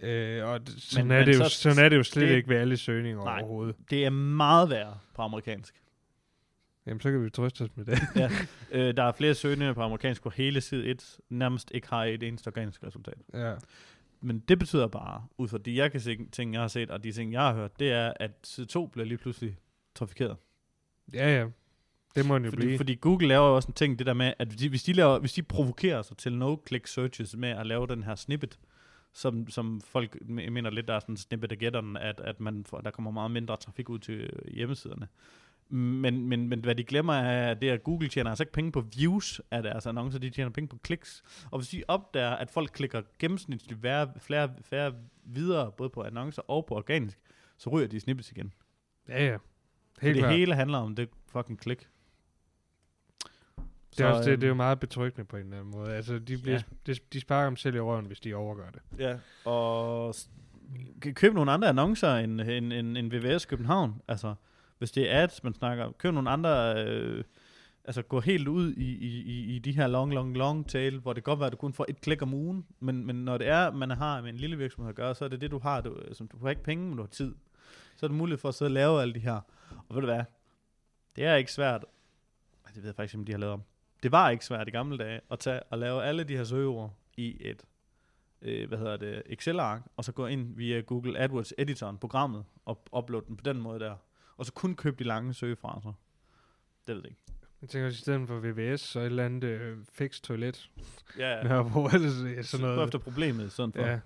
[0.00, 2.28] Øh, og det, sådan, Men- er men det jo, så- sådan er det jo slet
[2.28, 3.38] det- ikke ved alle søgninger Nej.
[3.38, 3.76] overhovedet.
[3.90, 5.82] Det er meget værre på amerikansk.
[6.86, 7.98] Jamen, så kan vi trøste os med det.
[8.16, 8.30] ja.
[8.70, 12.22] øh, der er flere søgninger på amerikansk, hvor hele side 1 nærmest ikke har et
[12.22, 13.18] eneste organisk resultat.
[13.34, 13.54] ja.
[14.24, 17.04] Men det betyder bare, ud fra de jeg kan se, ting, jeg har set, og
[17.04, 19.58] de ting, jeg har hørt, det er, at side 2 bliver lige pludselig
[19.94, 20.36] trafikeret.
[21.14, 21.46] Ja, ja.
[22.16, 22.76] Det må den jo Fordi, blive.
[22.78, 25.18] fordi Google laver jo også en ting, det der med, at de, hvis, de laver,
[25.18, 28.58] hvis de provokerer sig til no-click searches med at lave den her snippet,
[29.12, 32.64] som, som folk me- mener lidt, der er sådan snippet af gætteren, at, at man
[32.64, 35.08] får, der kommer meget mindre trafik ud til hjemmesiderne.
[35.68, 38.72] Men, men, men hvad de glemmer er, det er, at Google tjener altså ikke penge
[38.72, 41.22] på views af deres annoncer, de tjener penge på kliks.
[41.50, 44.94] Og hvis de opdager, at folk klikker gennemsnitligt færre, flere, færre
[45.24, 47.18] videre, både på annoncer og på organisk,
[47.58, 48.52] så ryger de snippets igen.
[49.08, 49.30] Ja, ja.
[49.30, 49.40] Helt
[50.00, 50.34] Helt det klart.
[50.34, 51.88] hele handler om det fucking klik.
[53.98, 55.94] Det er, også, det, øhm, det er jo meget betryggende på en eller anden måde.
[55.94, 56.92] Altså, de, bliver, Ja.
[56.92, 58.80] de, de sparker dem selv i røven, hvis de overgør det.
[58.98, 59.16] Ja,
[59.50, 60.14] og
[61.14, 64.02] købe nogle andre annoncer end, end, end, end VVS København.
[64.08, 64.34] Altså,
[64.78, 67.24] hvis det er ads, man snakker, køb nogle andre, øh,
[67.84, 71.12] altså gå helt ud i, i, i, i de her long, long, long tail, hvor
[71.12, 73.38] det kan godt være, at du kun får et klik om ugen, men, men når
[73.38, 75.58] det er, man har med en lille virksomhed at gøre, så er det det, du
[75.58, 75.80] har.
[75.80, 77.34] Du, som, du har ikke penge, men du har tid.
[77.96, 79.40] Så er det muligt for at sidde og lave alle de her.
[79.88, 80.22] Og ved du hvad?
[81.16, 81.84] Det er ikke svært.
[82.74, 83.62] Det ved jeg faktisk ikke, om de har lavet om.
[84.02, 86.94] Det var ikke svært i gamle dage at tage og lave alle de her søgeord
[87.16, 87.62] i et
[88.42, 92.84] øh, hvad hedder det, Excel-ark, og så gå ind via Google AdWords editoren, programmet, og
[92.98, 93.94] uploade den på den måde der.
[94.36, 95.92] Og så kun købe de lange søgefraser.
[96.86, 97.20] Det ved jeg ikke.
[97.60, 100.70] Jeg tænker også, i stedet for VVS, så et eller andet øh, fix toilet.
[101.18, 101.42] Ja, Ja.
[101.42, 102.78] Nørrebro, eller sådan så noget.
[102.78, 103.82] gå efter problemet, sådan for.
[103.82, 104.00] Ja,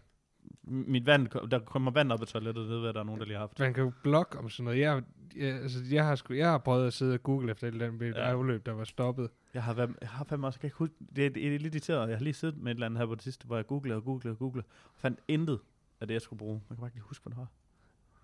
[0.67, 3.35] Mit vand, der kommer vand op i toilettet, ved jeg, der er nogen, der lige
[3.37, 3.59] har haft.
[3.59, 4.79] man kan jo blogge om sådan noget.
[4.81, 5.03] Jeg,
[5.37, 7.87] jeg, altså, jeg, har, sgu, jeg har prøvet at sidde og google efter et eller
[7.87, 8.21] andet Ja.
[8.21, 9.31] afløb, der var stoppet.
[9.55, 11.59] Jeg har, været, jeg har fandme også, jeg kan ikke huske, det er, det er
[11.59, 12.09] lidt irriteret.
[12.09, 13.97] Jeg har lige siddet med et eller andet her på det sidste, hvor jeg googlede
[13.97, 15.59] og googlede og googlede, og fandt intet
[16.01, 16.61] af det, jeg skulle bruge.
[16.71, 17.47] Jeg kan bare ikke lige huske, hvad det var.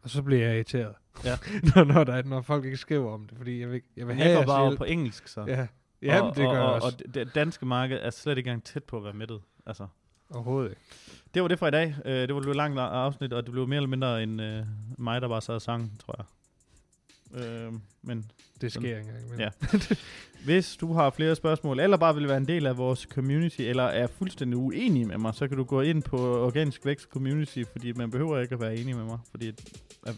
[0.02, 0.94] Og så bliver jeg irriteret.
[1.24, 1.34] Ja.
[1.74, 4.14] når, når, der, er- når folk ikke skriver om det, fordi jeg vil, jeg vil
[4.14, 5.44] have Jeg går bare på engelsk, så.
[5.46, 5.66] Ja,
[6.02, 6.98] Jamen, og, det gør og, jeg og, også.
[7.08, 9.40] Og det danske marked er slet ikke engang tæt på at være mættet.
[9.66, 9.86] Altså.
[10.34, 10.82] Overhovedet ikke.
[11.34, 11.94] Det var det for i dag.
[12.04, 14.48] Uh, det var et langt afsnit, og det blev mere eller mindre end uh,
[14.98, 16.26] mig, der bare sad og sang, tror jeg.
[17.32, 18.30] Uh, men
[18.60, 19.40] Det sker ikke engang.
[19.40, 19.50] Ja.
[20.44, 23.82] hvis du har flere spørgsmål, eller bare vil være en del af vores community, eller
[23.82, 27.92] er fuldstændig uenig med mig, så kan du gå ind på Organisk Vækst Community, fordi
[27.92, 30.14] man behøver ikke at være enig med mig, fordi uh,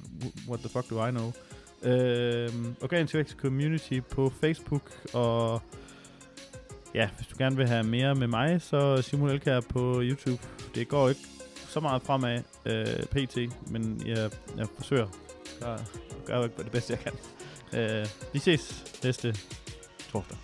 [0.48, 1.32] what the fuck do I know?
[1.82, 5.62] Uh, Organisk Vækst Community på Facebook, og
[6.94, 10.42] ja, hvis du gerne vil have mere med mig, så Simon Elkær på YouTube.
[10.74, 11.20] Det går ikke
[11.68, 13.38] så meget fremad øh, pt,
[13.70, 15.06] men jeg, jeg forsøger.
[15.60, 15.78] Jeg
[16.26, 17.12] gør jo det bedste, jeg kan.
[17.80, 19.34] Øh, vi ses næste
[20.12, 20.38] torsdag.